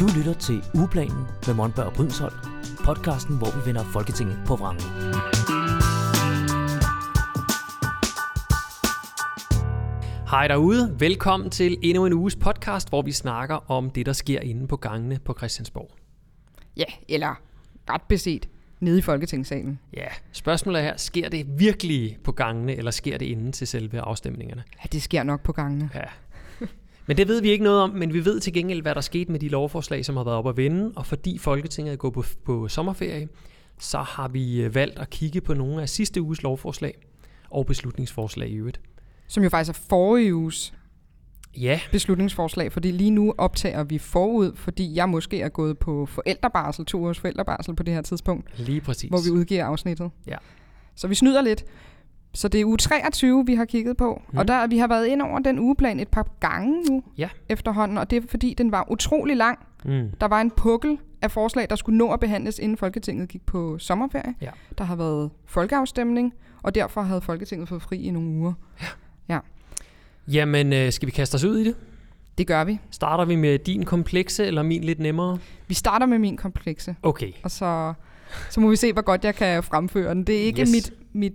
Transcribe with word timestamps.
Du 0.00 0.06
lytter 0.16 0.34
til 0.34 0.64
Ugeplanen 0.74 1.26
med 1.46 1.54
Monberg 1.54 1.86
og 1.86 1.92
Brydensholt, 1.92 2.34
podcasten, 2.84 3.38
hvor 3.38 3.46
vi 3.46 3.66
vender 3.66 3.84
Folketinget 3.84 4.38
på 4.46 4.56
vrangen. 4.56 4.82
Hej 10.30 10.48
derude, 10.48 10.96
velkommen 10.98 11.50
til 11.50 11.78
endnu 11.82 12.06
en 12.06 12.12
uges 12.12 12.36
podcast, 12.36 12.88
hvor 12.88 13.02
vi 13.02 13.12
snakker 13.12 13.70
om 13.70 13.90
det, 13.90 14.06
der 14.06 14.12
sker 14.12 14.40
inde 14.40 14.68
på 14.68 14.76
gangene 14.76 15.18
på 15.24 15.34
Christiansborg. 15.38 15.90
Ja, 16.76 16.84
eller 17.08 17.40
ret 17.90 18.02
beset 18.08 18.48
nede 18.80 18.98
i 18.98 19.02
Folketingssalen. 19.02 19.78
Ja, 19.92 20.08
spørgsmålet 20.32 20.80
er 20.80 20.84
her, 20.84 20.96
sker 20.96 21.28
det 21.28 21.58
virkelig 21.58 22.18
på 22.24 22.32
gangene, 22.32 22.76
eller 22.76 22.90
sker 22.90 23.18
det 23.18 23.26
inden 23.26 23.52
til 23.52 23.66
selve 23.66 24.00
afstemningerne? 24.00 24.64
Ja, 24.82 24.88
det 24.92 25.02
sker 25.02 25.22
nok 25.22 25.42
på 25.42 25.52
gangene. 25.52 25.90
Ja. 25.94 26.04
Men 27.08 27.16
det 27.16 27.28
ved 27.28 27.42
vi 27.42 27.50
ikke 27.50 27.64
noget 27.64 27.80
om, 27.82 27.90
men 27.90 28.12
vi 28.12 28.24
ved 28.24 28.40
til 28.40 28.52
gengæld, 28.52 28.82
hvad 28.82 28.94
der 28.94 29.00
skete 29.00 29.32
med 29.32 29.40
de 29.40 29.48
lovforslag, 29.48 30.04
som 30.04 30.16
har 30.16 30.24
været 30.24 30.36
op 30.36 30.48
at 30.48 30.56
vende, 30.56 30.92
og 30.96 31.06
fordi 31.06 31.38
Folketinget 31.38 31.92
er 31.92 31.96
gået 31.96 32.12
på, 32.12 32.24
på 32.44 32.68
sommerferie, 32.68 33.28
så 33.78 33.98
har 33.98 34.28
vi 34.28 34.60
øh, 34.60 34.74
valgt 34.74 34.98
at 34.98 35.10
kigge 35.10 35.40
på 35.40 35.54
nogle 35.54 35.82
af 35.82 35.88
sidste 35.88 36.22
uges 36.22 36.42
lovforslag 36.42 36.94
og 37.50 37.66
beslutningsforslag 37.66 38.48
i 38.48 38.54
øvrigt. 38.54 38.80
Som 39.26 39.42
jo 39.42 39.48
faktisk 39.48 39.78
er 39.78 39.82
forrige 39.88 40.34
uges 40.34 40.74
Ja, 41.56 41.80
beslutningsforslag, 41.92 42.72
fordi 42.72 42.90
lige 42.90 43.10
nu 43.10 43.34
optager 43.38 43.84
vi 43.84 43.98
forud, 43.98 44.52
fordi 44.54 44.94
jeg 44.94 45.08
måske 45.08 45.40
er 45.40 45.48
gået 45.48 45.78
på 45.78 46.06
forældrebarsel, 46.06 46.84
to 46.84 47.04
års 47.04 47.18
forældrebarsel 47.18 47.74
på 47.74 47.82
det 47.82 47.94
her 47.94 48.02
tidspunkt, 48.02 48.58
lige 48.58 48.80
præcis. 48.80 49.08
hvor 49.08 49.18
vi 49.24 49.30
udgiver 49.30 49.64
afsnittet. 49.64 50.10
Ja. 50.26 50.36
Så 50.94 51.08
vi 51.08 51.14
snyder 51.14 51.42
lidt. 51.42 51.64
Så 52.32 52.48
det 52.48 52.60
er 52.60 52.64
uge 52.64 52.76
23, 52.76 53.46
vi 53.46 53.54
har 53.54 53.64
kigget 53.64 53.96
på, 53.96 54.22
Mm. 54.32 54.38
og 54.38 54.48
der 54.48 54.66
vi 54.66 54.78
har 54.78 54.86
været 54.88 55.06
ind 55.06 55.22
over 55.22 55.38
den 55.38 55.58
ugeplan 55.58 56.00
et 56.00 56.08
par 56.08 56.26
gange 56.40 56.82
nu 56.90 57.02
Ja. 57.18 57.28
efterhånden, 57.48 57.98
og 57.98 58.10
det 58.10 58.16
er 58.24 58.26
fordi, 58.28 58.54
den 58.58 58.72
var 58.72 58.86
utrolig 58.90 59.36
lang. 59.36 59.58
Mm. 59.84 60.08
Der 60.20 60.28
var 60.28 60.40
en 60.40 60.50
pukkel 60.50 60.98
af 61.22 61.30
forslag, 61.30 61.66
der 61.70 61.76
skulle 61.76 61.98
nå 61.98 62.10
at 62.12 62.20
behandles, 62.20 62.58
inden 62.58 62.76
Folketinget 62.76 63.28
gik 63.28 63.46
på 63.46 63.78
sommerferie. 63.78 64.34
Ja. 64.40 64.50
Der 64.78 64.84
har 64.84 64.96
været 64.96 65.30
folkeafstemning, 65.46 66.34
og 66.62 66.74
derfor 66.74 67.02
havde 67.02 67.20
Folketinget 67.20 67.68
fået 67.68 67.82
fri 67.82 67.96
i 68.02 68.10
nogle 68.10 68.28
uger. 68.28 68.52
Jamen, 70.32 70.72
øh, 70.72 70.92
skal 70.92 71.06
vi 71.06 71.10
kaste 71.10 71.34
os 71.34 71.44
ud 71.44 71.58
i 71.58 71.64
det? 71.64 71.74
Det 72.38 72.46
gør 72.46 72.64
vi. 72.64 72.78
Starter 72.90 73.24
vi 73.24 73.36
med 73.36 73.58
din 73.58 73.84
komplekse, 73.84 74.46
eller 74.46 74.62
min 74.62 74.84
lidt 74.84 74.98
nemmere? 75.00 75.38
Vi 75.68 75.74
starter 75.74 76.06
med 76.06 76.18
min 76.18 76.36
komplekse, 76.36 76.96
Okay. 77.02 77.32
og 77.42 77.50
så, 77.50 77.92
så 78.50 78.60
må 78.60 78.68
vi 78.70 78.76
se, 78.76 78.92
hvor 78.92 79.02
godt 79.02 79.24
jeg 79.24 79.34
kan 79.34 79.62
fremføre 79.62 80.10
den. 80.14 80.24
Det 80.24 80.36
er 80.40 80.42
ikke 80.42 80.60
yes. 80.62 80.70
mit, 80.72 80.92
mit, 81.12 81.32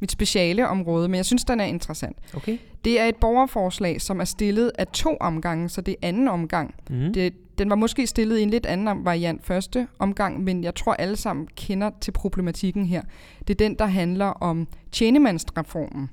mit 0.00 0.12
speciale 0.12 0.68
område, 0.68 1.08
men 1.08 1.16
jeg 1.16 1.24
synes, 1.24 1.44
den 1.44 1.60
er 1.60 1.64
interessant. 1.64 2.16
Okay. 2.34 2.58
Det 2.84 3.00
er 3.00 3.04
et 3.04 3.16
borgerforslag, 3.16 4.00
som 4.00 4.20
er 4.20 4.24
stillet 4.24 4.72
af 4.78 4.86
to 4.86 5.16
omgange, 5.20 5.68
så 5.68 5.80
det 5.80 5.96
er 6.02 6.08
anden 6.08 6.28
omgang. 6.28 6.74
Mm. 6.90 7.12
Det, 7.12 7.58
den 7.58 7.70
var 7.70 7.76
måske 7.76 8.06
stillet 8.06 8.38
i 8.38 8.42
en 8.42 8.50
lidt 8.50 8.66
anden 8.66 9.04
variant 9.04 9.46
første 9.46 9.88
omgang, 9.98 10.44
men 10.44 10.64
jeg 10.64 10.74
tror 10.74 10.94
alle 10.94 11.16
sammen 11.16 11.48
kender 11.56 11.90
til 12.00 12.12
problematikken 12.12 12.86
her. 12.86 13.02
Det 13.38 13.50
er 13.50 13.68
den, 13.68 13.74
der 13.74 13.86
handler 13.86 14.26
om 14.26 14.68
tjenemandsreformen. 14.92 16.10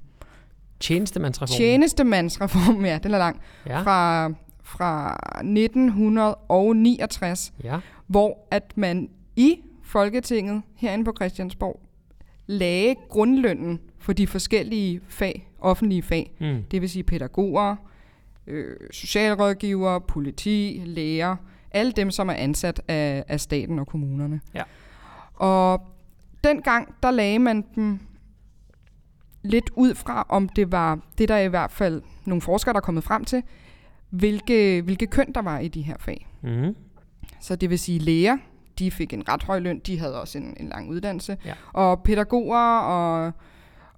Tjenestemandsreformen. 0.79 1.57
Tjenestemandsreformen, 1.57 2.85
ja, 2.85 2.99
den 3.03 3.13
er 3.13 3.17
lang. 3.17 3.41
Ja. 3.65 3.81
Fra, 3.81 4.27
fra 4.63 5.17
1969, 5.39 7.53
ja. 7.63 7.79
hvor 8.07 8.47
at 8.51 8.73
man 8.75 9.09
i 9.35 9.59
Folketinget 9.83 10.61
herinde 10.75 11.05
på 11.05 11.13
Christiansborg 11.15 11.86
lagde 12.47 12.95
grundlønnen 13.09 13.79
for 13.99 14.13
de 14.13 14.27
forskellige 14.27 15.01
fag, 15.07 15.49
offentlige 15.59 16.01
fag. 16.01 16.31
Mm. 16.39 16.63
Det 16.71 16.81
vil 16.81 16.89
sige 16.89 17.03
pædagoger, 17.03 17.75
øh, 18.47 18.75
socialrådgivere, 18.91 20.01
politi, 20.01 20.81
læger, 20.85 21.35
alle 21.71 21.91
dem, 21.91 22.11
som 22.11 22.29
er 22.29 22.33
ansat 22.33 22.81
af, 22.87 23.23
af 23.27 23.39
staten 23.39 23.79
og 23.79 23.87
kommunerne. 23.87 24.41
Ja. 24.53 24.63
Og 25.33 25.81
dengang, 26.43 26.95
der 27.03 27.11
lagde 27.11 27.39
man 27.39 27.65
dem 27.75 27.99
lidt 29.43 29.69
ud 29.75 29.95
fra, 29.95 30.25
om 30.29 30.49
det 30.49 30.71
var 30.71 30.99
det, 31.17 31.29
der 31.29 31.37
i 31.37 31.47
hvert 31.47 31.71
fald 31.71 32.01
nogle 32.25 32.41
forskere, 32.41 32.73
der 32.73 32.79
er 32.79 32.81
kommet 32.81 33.03
frem 33.03 33.25
til, 33.25 33.43
hvilke, 34.09 34.81
hvilke 34.81 35.07
køn 35.07 35.33
der 35.33 35.41
var 35.41 35.59
i 35.59 35.67
de 35.67 35.81
her 35.81 35.95
fag. 35.99 36.27
Mm. 36.43 36.75
Så 37.41 37.55
det 37.55 37.69
vil 37.69 37.79
sige 37.79 37.99
læger, 37.99 38.37
de 38.79 38.91
fik 38.91 39.13
en 39.13 39.29
ret 39.29 39.43
høj 39.43 39.59
løn, 39.59 39.79
de 39.79 39.99
havde 39.99 40.21
også 40.21 40.37
en, 40.37 40.57
en 40.59 40.69
lang 40.69 40.89
uddannelse. 40.89 41.37
Ja. 41.45 41.53
Og 41.73 42.03
pædagoger 42.03 42.79
og, 42.79 43.31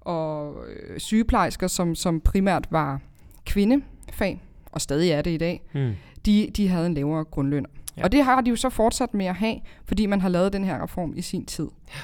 og 0.00 0.56
øh, 0.68 1.00
sygeplejersker, 1.00 1.66
som, 1.66 1.94
som 1.94 2.20
primært 2.20 2.66
var 2.70 3.00
kvindefag, 3.46 4.42
og 4.72 4.80
stadig 4.80 5.10
er 5.10 5.22
det 5.22 5.30
i 5.30 5.36
dag, 5.36 5.62
Mm. 5.74 5.92
de, 6.26 6.50
de 6.56 6.68
havde 6.68 6.86
en 6.86 6.94
lavere 6.94 7.24
grundløn. 7.24 7.66
Ja. 7.96 8.02
Og 8.04 8.12
det 8.12 8.24
har 8.24 8.40
de 8.40 8.50
jo 8.50 8.56
så 8.56 8.68
fortsat 8.70 9.14
med 9.14 9.26
at 9.26 9.34
have, 9.34 9.56
fordi 9.84 10.06
man 10.06 10.20
har 10.20 10.28
lavet 10.28 10.52
den 10.52 10.64
her 10.64 10.82
reform 10.82 11.12
i 11.16 11.22
sin 11.22 11.44
tid. 11.46 11.68
Ja. 11.88 12.00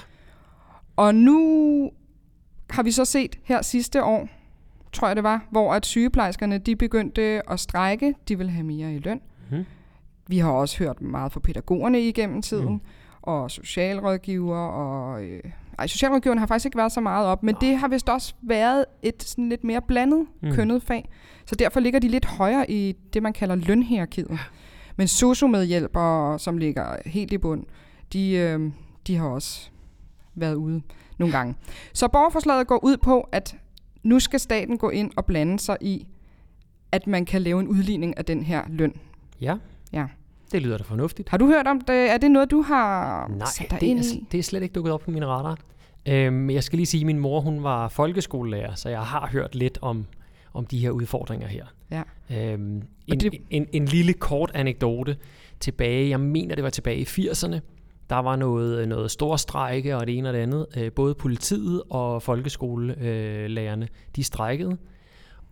Og 0.96 1.14
nu 1.14 1.90
har 2.70 2.82
vi 2.82 2.90
så 2.90 3.04
set 3.04 3.36
her 3.44 3.62
sidste 3.62 4.04
år, 4.04 4.28
tror 4.92 5.06
jeg 5.06 5.16
det 5.16 5.24
var, 5.24 5.44
hvor 5.50 5.74
at 5.74 5.86
sygeplejerskerne 5.86 6.58
de 6.58 6.76
begyndte 6.76 7.42
at 7.50 7.60
strække, 7.60 8.14
de 8.28 8.38
vil 8.38 8.50
have 8.50 8.64
mere 8.64 8.94
i 8.94 8.98
løn. 8.98 9.20
Mm. 9.50 9.64
Vi 10.28 10.38
har 10.38 10.50
også 10.50 10.78
hørt 10.78 11.00
meget 11.02 11.32
fra 11.32 11.40
pædagogerne 11.40 12.00
igennem 12.00 12.42
tiden, 12.42 12.72
Mm. 12.72 12.80
og 13.22 13.50
socialrådgiver, 13.50 14.56
og... 14.58 15.22
Øh, 15.24 15.40
ej, 15.78 15.86
socialrådgiverne 15.86 16.40
har 16.40 16.46
faktisk 16.46 16.66
ikke 16.66 16.78
været 16.78 16.92
så 16.92 17.00
meget 17.00 17.26
op, 17.26 17.42
men 17.42 17.54
Nej. 17.54 17.60
det 17.60 17.78
har 17.78 17.88
vist 17.88 18.08
også 18.08 18.34
været 18.42 18.84
et 19.02 19.22
sådan 19.22 19.48
lidt 19.48 19.64
mere 19.64 19.80
blandet 19.88 20.26
Mm. 20.42 20.48
mm. 20.48 20.54
kønnet 20.54 20.82
fag. 20.82 21.08
Så 21.46 21.54
derfor 21.54 21.80
ligger 21.80 22.00
de 22.00 22.08
lidt 22.08 22.24
højere 22.26 22.70
i 22.70 22.96
det, 23.12 23.22
man 23.22 23.32
kalder 23.32 23.54
lønhierarkiet. 23.54 24.38
Men 24.96 25.08
sociomedhjælpere, 25.08 26.38
som 26.38 26.58
ligger 26.58 26.96
helt 27.06 27.32
i 27.32 27.38
bund, 27.38 27.64
de, 28.12 28.30
øh, 28.32 28.70
de 29.06 29.16
har 29.16 29.26
også 29.28 29.70
været 30.34 30.54
ude 30.54 30.82
nogle 31.18 31.36
gange. 31.36 31.54
Så 31.92 32.08
borgerforslaget 32.08 32.66
går 32.66 32.84
ud 32.84 32.96
på, 32.96 33.20
at 33.32 33.56
nu 34.02 34.18
skal 34.20 34.40
staten 34.40 34.78
gå 34.78 34.90
ind 34.90 35.10
og 35.16 35.24
blande 35.26 35.58
sig 35.58 35.76
i, 35.80 36.06
at 36.92 37.06
man 37.06 37.24
kan 37.24 37.42
lave 37.42 37.60
en 37.60 37.68
udligning 37.68 38.18
af 38.18 38.24
den 38.24 38.42
her 38.42 38.62
løn. 38.68 38.92
Ja. 39.40 39.56
Ja. 40.00 40.06
Det 40.52 40.62
lyder 40.62 40.76
da 40.78 40.82
fornuftigt. 40.84 41.28
Har 41.28 41.38
du 41.38 41.46
hørt 41.46 41.66
om 41.66 41.80
det? 41.80 42.10
Er 42.10 42.16
det 42.18 42.30
noget, 42.30 42.50
du 42.50 42.62
har 42.62 43.28
Nej, 43.28 43.46
sat 43.56 43.70
dig 43.70 43.80
det 43.80 43.86
ind 43.86 43.98
er, 43.98 44.02
i? 44.14 44.26
det 44.32 44.38
er 44.38 44.42
slet 44.42 44.62
ikke 44.62 44.72
dukket 44.72 44.92
op 44.92 45.00
på 45.00 45.10
min 45.10 45.26
radar. 45.26 45.58
Øhm, 46.08 46.50
jeg 46.50 46.64
skal 46.64 46.76
lige 46.76 46.86
sige, 46.86 47.00
at 47.00 47.06
min 47.06 47.18
mor 47.18 47.40
hun 47.40 47.62
var 47.62 47.88
folkeskolelærer, 47.88 48.74
så 48.74 48.88
jeg 48.88 49.00
har 49.00 49.28
hørt 49.32 49.54
lidt 49.54 49.78
om, 49.82 50.06
om 50.54 50.66
de 50.66 50.78
her 50.78 50.90
udfordringer 50.90 51.46
her. 51.48 51.64
Ja. 51.90 52.02
Øhm, 52.52 52.82
en, 53.06 53.20
det- 53.20 53.34
en, 53.50 53.66
en 53.72 53.84
lille 53.84 54.12
kort 54.12 54.50
anekdote 54.54 55.16
tilbage, 55.60 56.08
jeg 56.10 56.20
mener 56.20 56.54
det 56.54 56.64
var 56.64 56.70
tilbage 56.70 56.98
i 56.98 57.02
80'erne, 57.04 57.58
der 58.10 58.16
var 58.16 58.36
noget, 58.36 58.88
noget 58.88 59.10
stor 59.10 59.36
strejke 59.36 59.96
og 59.96 60.06
det 60.06 60.18
ene 60.18 60.28
og 60.28 60.32
det 60.34 60.40
andet. 60.40 60.66
Øh, 60.76 60.92
både 60.92 61.14
politiet 61.14 61.82
og 61.90 62.22
folkeskolelærerne, 62.22 63.88
de 64.16 64.24
strejkede. 64.24 64.76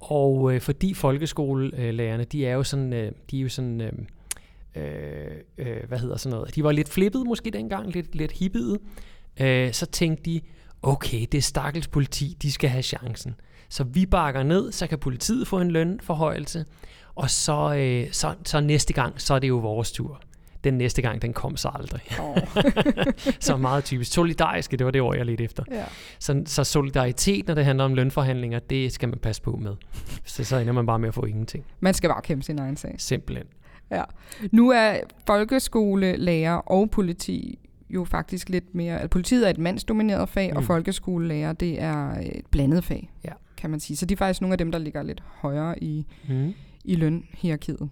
Og 0.01 0.55
øh, 0.55 0.61
fordi 0.61 0.95
folkeskolelærerne, 0.95 2.25
de 2.25 2.47
er 2.47 2.55
jo 2.55 2.63
sådan, 2.63 2.93
øh, 2.93 3.13
de 3.31 3.39
er 3.39 3.43
jo 3.43 3.49
sådan 3.49 3.81
øh, 3.81 3.93
øh, 4.77 5.31
øh, 5.59 5.89
hvad 5.89 5.99
hedder 5.99 6.17
sådan 6.17 6.37
noget, 6.37 6.55
de 6.55 6.65
var 6.65 6.73
lidt 6.73 6.89
flippet 6.89 7.27
måske 7.27 7.51
dengang, 7.51 7.93
lidt, 7.93 8.15
lidt 8.15 8.33
hippede, 8.33 8.79
øh, 9.41 9.73
så 9.73 9.87
tænkte 9.87 10.31
de, 10.31 10.41
okay, 10.83 11.27
det 11.33 11.39
er 11.39 11.43
stakkels 11.43 11.89
politi, 11.89 12.37
de 12.43 12.53
skal 12.53 12.71
have 12.71 12.83
chancen. 12.83 13.35
Så 13.69 13.85
vi 13.85 14.07
bakker 14.07 14.43
ned, 14.43 14.73
så 14.73 14.87
kan 14.87 14.99
politiet 14.99 15.49
få 15.49 15.61
en 15.61 15.71
lønforhøjelse, 15.71 16.65
og 17.15 17.31
så, 17.31 17.75
øh, 17.75 18.13
så, 18.13 18.35
så 18.45 18.61
næste 18.61 18.93
gang, 18.93 19.21
så 19.21 19.35
er 19.35 19.39
det 19.39 19.49
jo 19.49 19.57
vores 19.57 19.93
tur. 19.93 20.21
Den 20.65 20.75
næste 20.75 21.03
gang, 21.03 21.23
den 21.23 21.33
kom 21.33 21.57
så 21.57 21.71
aldrig. 21.75 22.01
Oh. 22.21 22.37
så 23.41 23.57
meget 23.57 23.85
typisk. 23.85 24.13
Solidariske, 24.13 24.77
det 24.77 24.85
var 24.85 24.91
det 24.91 25.01
ord, 25.01 25.17
jeg 25.17 25.27
lidt 25.27 25.41
efter. 25.41 25.65
ja. 25.71 25.85
Så, 26.19 26.43
så 26.47 26.65
solidaritet, 26.65 27.47
når 27.47 27.55
det 27.55 27.65
handler 27.65 27.85
om 27.85 27.95
lønforhandlinger, 27.95 28.59
det 28.59 28.93
skal 28.93 29.09
man 29.09 29.19
passe 29.19 29.43
på 29.43 29.57
med. 29.57 29.75
Så, 30.25 30.45
så 30.45 30.57
ender 30.57 30.73
man 30.73 30.87
bare 30.87 30.99
med 30.99 31.09
at 31.09 31.15
få 31.15 31.25
ingenting. 31.25 31.65
Man 31.81 31.95
skal 31.95 32.11
bare 32.11 32.23
kæmpe 32.23 32.45
sin 32.45 32.59
egen 32.59 32.77
sag. 32.77 32.95
Simpelthen. 32.99 33.47
Ja. 33.91 34.03
Nu 34.53 34.71
er 34.71 34.95
folkeskolelærer 35.27 36.55
og 36.55 36.91
politi 36.91 37.59
jo 37.91 38.05
faktisk 38.05 38.49
lidt 38.49 38.75
mere... 38.75 38.95
Altså, 38.95 39.09
politiet 39.09 39.47
er 39.47 39.51
et 39.51 39.59
mandsdomineret 39.59 40.29
fag, 40.29 40.51
mm. 40.51 40.57
og 40.57 40.65
folkeskolelærer, 40.65 41.53
det 41.53 41.83
er 41.83 42.11
et 42.23 42.47
blandet 42.51 42.85
fag, 42.85 43.11
Ja. 43.25 43.31
kan 43.57 43.71
man 43.71 43.81
sige. 43.81 43.97
Så 43.97 44.07
de 44.07 44.15
er 44.15 44.19
faktisk 44.19 44.41
nogle 44.41 44.55
af 44.55 44.59
dem, 44.59 44.73
der 44.73 44.79
ligger 44.79 45.03
lidt 45.03 45.23
højere 45.27 45.83
i, 45.83 46.07
Mm. 46.29 46.53
i 46.85 46.95
lønhierarkiet. 46.95 47.89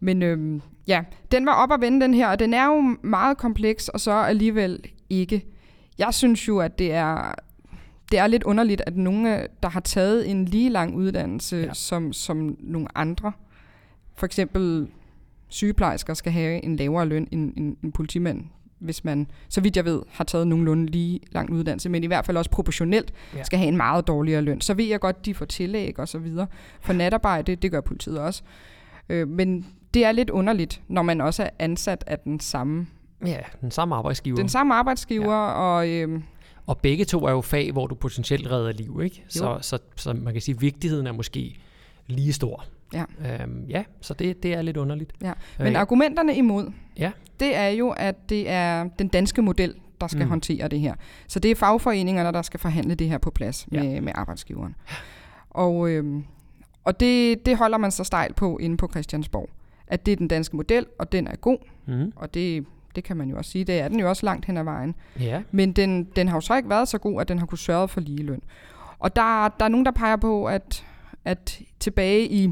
Men 0.00 0.22
øhm, 0.22 0.62
ja, 0.86 1.04
den 1.32 1.46
var 1.46 1.52
op 1.54 1.72
at 1.72 1.80
vende 1.80 2.00
den 2.00 2.14
her, 2.14 2.28
og 2.28 2.38
den 2.38 2.54
er 2.54 2.66
jo 2.66 2.96
meget 3.02 3.36
kompleks, 3.38 3.88
og 3.88 4.00
så 4.00 4.12
alligevel 4.12 4.80
ikke. 5.10 5.44
Jeg 5.98 6.14
synes 6.14 6.48
jo, 6.48 6.58
at 6.58 6.78
det 6.78 6.92
er, 6.92 7.34
det 8.10 8.18
er 8.18 8.26
lidt 8.26 8.42
underligt, 8.42 8.82
at 8.86 8.96
nogen, 8.96 9.26
af- 9.26 9.48
der 9.62 9.68
har 9.68 9.80
taget 9.80 10.30
en 10.30 10.44
lige 10.44 10.68
lang 10.70 10.94
uddannelse 10.96 11.56
ja. 11.56 11.74
som, 11.74 12.12
som 12.12 12.56
nogle 12.60 12.88
andre, 12.98 13.32
for 14.16 14.26
eksempel 14.26 14.88
sygeplejersker, 15.48 16.14
skal 16.14 16.32
have 16.32 16.64
en 16.64 16.76
lavere 16.76 17.06
løn 17.06 17.28
end 17.30 17.52
en, 17.56 17.76
en 17.84 17.92
politimand, 17.92 18.44
hvis 18.78 19.04
man, 19.04 19.26
så 19.48 19.60
vidt 19.60 19.76
jeg 19.76 19.84
ved, 19.84 20.02
har 20.10 20.24
taget 20.24 20.46
nogenlunde 20.46 20.86
lige 20.86 21.20
lang 21.32 21.50
uddannelse, 21.50 21.88
men 21.88 22.04
i 22.04 22.06
hvert 22.06 22.26
fald 22.26 22.36
også 22.36 22.50
proportionelt 22.50 23.12
Ja. 23.36 23.42
skal 23.44 23.58
have 23.58 23.68
en 23.68 23.76
meget 23.76 24.06
dårligere 24.06 24.42
løn. 24.42 24.60
Så 24.60 24.74
ved 24.74 24.84
jeg 24.84 25.00
godt, 25.00 25.26
de 25.26 25.34
får 25.34 25.44
tillæg 25.44 25.98
og 25.98 26.08
så 26.08 26.18
videre. 26.18 26.46
For 26.80 26.92
natarbejde, 26.92 27.56
det 27.56 27.70
gør 27.70 27.80
politiet 27.80 28.18
også. 28.18 28.42
Øh, 29.08 29.28
men 29.28 29.66
det 29.94 30.04
er 30.04 30.12
lidt 30.12 30.30
underligt, 30.30 30.82
når 30.88 31.02
man 31.02 31.20
også 31.20 31.42
er 31.42 31.50
ansat 31.58 32.04
af 32.06 32.18
den 32.18 32.40
samme, 32.40 32.86
Ja, 33.26 33.38
den 33.60 33.70
samme 33.70 33.94
arbejdsgiver. 33.94 34.36
den 34.36 34.48
samme 34.48 34.74
arbejdsgiver, 34.74 35.32
ja. 35.34 35.52
og 35.52 35.88
øhm, 35.88 36.22
Og 36.66 36.78
begge 36.78 37.04
to 37.04 37.24
er 37.24 37.30
jo 37.30 37.40
fag, 37.40 37.72
hvor 37.72 37.86
du 37.86 37.94
potentielt 37.94 38.50
redder 38.50 38.72
liv, 38.72 39.00
ikke? 39.04 39.24
Så, 39.28 39.58
så, 39.60 39.78
så 39.96 40.12
man 40.12 40.32
kan 40.32 40.42
sige, 40.42 40.54
at 40.54 40.60
vigtigheden 40.62 41.06
er 41.06 41.12
måske 41.12 41.60
lige 42.06 42.32
stor. 42.32 42.64
Ja. 42.94 43.04
Øhm, 43.42 43.64
ja, 43.68 43.84
så 44.00 44.14
det, 44.14 44.42
det 44.42 44.54
er 44.54 44.62
lidt 44.62 44.76
underligt. 44.76 45.12
Ja. 45.22 45.32
Men 45.58 45.66
Øh, 45.68 45.80
argumenterne 45.80 46.34
imod, 46.36 46.72
Ja. 46.98 47.10
det 47.40 47.56
er 47.56 47.68
jo, 47.68 47.90
at 47.90 48.28
det 48.28 48.50
er 48.50 48.84
den 48.98 49.08
danske 49.08 49.42
model, 49.42 49.74
der 50.00 50.06
skal 50.06 50.18
Mm. 50.18 50.24
mm. 50.24 50.28
håndtere 50.30 50.68
det 50.68 50.80
her. 50.80 50.94
Så 51.26 51.38
det 51.40 51.50
er 51.50 51.54
fagforeningerne, 51.54 52.32
der 52.32 52.42
skal 52.42 52.60
forhandle 52.60 52.94
det 52.94 53.08
her 53.08 53.18
på 53.18 53.30
plads 53.30 53.68
Ja. 53.72 53.82
med, 53.82 54.00
med 54.00 54.12
arbejdsgiveren. 54.14 54.74
Og, 55.50 55.90
øhm, 55.90 56.24
og 56.84 57.00
det, 57.00 57.46
det 57.46 57.56
holder 57.56 57.78
man 57.78 57.90
så 57.90 58.04
stejl 58.04 58.32
på 58.34 58.58
inde 58.58 58.76
på 58.76 58.88
Christiansborg. 58.90 59.48
At 59.86 60.06
det 60.06 60.12
er 60.12 60.16
den 60.16 60.28
danske 60.28 60.56
model, 60.56 60.86
og 60.98 61.12
den 61.12 61.26
er 61.26 61.36
god. 61.36 61.58
Mm. 61.86 62.12
Og 62.16 62.34
det, 62.34 62.66
det 62.96 63.04
kan 63.04 63.16
man 63.16 63.30
jo 63.30 63.36
også 63.36 63.50
sige. 63.50 63.64
Det 63.64 63.80
er 63.80 63.88
den 63.88 64.00
jo 64.00 64.08
også 64.08 64.26
langt 64.26 64.44
hen 64.46 64.56
ad 64.56 64.64
vejen. 64.64 64.94
Ja. 65.20 65.42
Men 65.50 65.72
den, 65.72 66.04
den 66.16 66.28
har 66.28 66.36
jo 66.36 66.40
så 66.40 66.56
ikke 66.56 66.68
været 66.68 66.88
så 66.88 66.98
god, 66.98 67.20
at 67.20 67.28
den 67.28 67.38
har 67.38 67.46
kunne 67.46 67.58
sørge 67.58 67.88
for 67.88 68.00
ligeløn. 68.00 68.42
Og 68.98 69.16
der, 69.16 69.48
der 69.58 69.64
er 69.64 69.68
nogen, 69.68 69.86
der 69.86 69.92
peger 69.92 70.16
på, 70.16 70.44
at, 70.46 70.84
at 71.24 71.60
tilbage 71.80 72.28
i, 72.28 72.50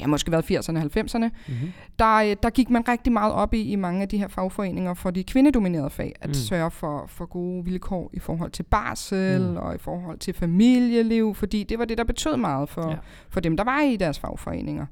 det 0.00 0.04
har 0.06 0.10
måske 0.10 0.32
været 0.32 0.50
80'erne 0.50 0.76
og 0.76 0.82
90'erne, 0.82 1.30
Mm-hmm. 1.48 1.72
der, 1.98 2.14
øh, 2.16 2.36
der 2.42 2.50
gik 2.50 2.70
man 2.70 2.88
rigtig 2.88 3.12
meget 3.12 3.32
op 3.32 3.54
i, 3.54 3.62
i 3.62 3.76
mange 3.76 4.02
af 4.02 4.08
de 4.08 4.18
her 4.18 4.28
fagforeninger 4.28 4.94
for 4.94 5.10
de 5.10 5.24
kvindedominerede 5.24 5.90
fag, 5.90 6.14
at 6.20 6.28
Mm. 6.28 6.34
sørge 6.34 6.70
for, 6.70 7.04
for 7.08 7.24
gode 7.26 7.64
vilkår 7.64 8.10
i 8.12 8.18
forhold 8.18 8.50
til 8.50 8.62
barsel 8.62 9.50
Mm. 9.50 9.56
og 9.56 9.74
i 9.74 9.78
forhold 9.78 10.18
til 10.18 10.34
familieliv, 10.34 11.34
fordi 11.34 11.64
det 11.64 11.78
var 11.78 11.84
det, 11.84 11.98
der 11.98 12.04
betød 12.04 12.36
meget 12.36 12.68
for, 12.68 12.82
Ja. 12.82 12.90
ja. 12.90 12.96
for 13.30 13.40
dem, 13.40 13.56
der 13.56 13.64
var 13.64 13.80
i 13.80 13.96
deres 13.96 14.18
fagforeninger. 14.18 14.86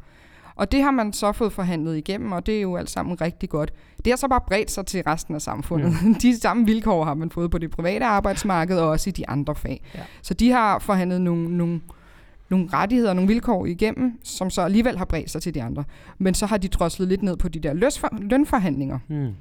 Og 0.55 0.73
det 0.73 0.83
har 0.83 0.91
man 0.91 1.13
så 1.13 1.33
fået 1.33 1.53
forhandlet 1.53 1.97
igennem, 1.97 2.33
og 2.33 2.47
det 2.47 2.57
er 2.57 2.61
jo 2.61 2.77
alt 2.77 2.91
sammen 2.91 3.21
rigtig 3.21 3.49
godt. 3.49 3.73
Det 4.05 4.13
har 4.13 4.17
så 4.17 4.29
bare 4.29 4.41
bredt 4.47 4.71
sig 4.71 4.87
til 4.87 5.03
resten 5.03 5.35
af 5.35 5.43
samfundet. 5.43 5.93
Mm. 6.05 6.15
De 6.23 6.41
samme 6.41 6.67
vilkår 6.67 7.05
har 7.05 7.15
man 7.15 7.31
fået 7.31 7.51
på 7.51 7.59
det 7.59 7.71
private 7.71 8.05
arbejdsmarked 8.05 8.79
og 8.79 8.89
også 8.89 9.11
i 9.11 9.13
de 9.13 9.29
andre 9.29 9.55
fag. 9.55 9.83
Ja. 9.95 10.01
Så 10.23 10.35
de 10.35 10.51
har 10.51 10.79
forhandlet 10.79 11.21
nogle, 11.21 11.57
nogle, 11.57 11.81
nogle 12.51 12.69
rettigheder 12.73 13.11
og 13.11 13.17
nogle 13.17 13.29
vilkår 13.29 13.67
igennem, 13.67 14.21
som 14.25 14.51
så 14.51 14.63
alligevel 14.63 14.99
har 14.99 15.05
bredt 15.05 15.31
sig 15.31 15.43
til 15.43 15.55
de 15.55 15.63
andre. 15.63 15.85
Men 16.19 16.35
så 16.35 16.47
har 16.47 16.57
de 16.57 16.69
droslet 16.69 17.09
lidt 17.09 17.23
ned 17.23 17.37
på 17.37 17.49
de 17.49 17.61
der 17.61 17.73
løsfor, 17.73 18.09
lønforhandlinger. 18.21 18.99
Mm. 19.09 19.33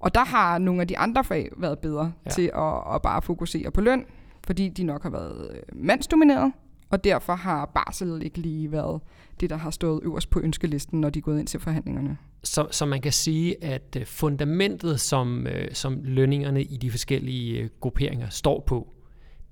Og 0.00 0.14
der 0.14 0.24
har 0.24 0.58
nogle 0.58 0.80
af 0.80 0.88
de 0.88 0.98
andre 0.98 1.24
fag 1.24 1.48
været 1.56 1.78
bedre 1.78 2.12
Ja. 2.26 2.30
til 2.30 2.50
at, 2.54 2.94
at 2.94 3.02
bare 3.02 3.22
fokusere 3.22 3.70
på 3.70 3.80
løn, 3.80 4.04
fordi 4.46 4.68
de 4.68 4.82
nok 4.82 5.02
har 5.02 5.10
været 5.10 5.50
øh, 5.52 5.84
mandsdomineret, 5.86 6.52
og 6.90 7.04
derfor 7.04 7.34
har 7.34 7.70
barsel 7.74 8.22
ikke 8.22 8.38
lige 8.38 8.72
været 8.72 9.00
det, 9.40 9.50
der 9.50 9.56
har 9.56 9.70
stået 9.70 10.00
øverst 10.02 10.30
på 10.30 10.40
ønskelisten, 10.40 11.00
når 11.00 11.10
de 11.10 11.18
er 11.18 11.22
gået 11.22 11.38
ind 11.38 11.46
til 11.46 11.60
forhandlingerne. 11.60 12.16
Så, 12.42 12.66
så 12.70 12.86
man 12.86 13.00
kan 13.00 13.12
sige, 13.12 13.64
at 13.64 13.96
øh, 14.00 14.06
fundamentet, 14.06 15.00
som, 15.00 15.46
øh, 15.46 15.68
som 15.72 15.98
lønningerne 16.02 16.62
i 16.62 16.76
de 16.76 16.90
forskellige 16.90 17.70
grupperinger 17.80 18.28
står 18.28 18.64
på, 18.66 18.88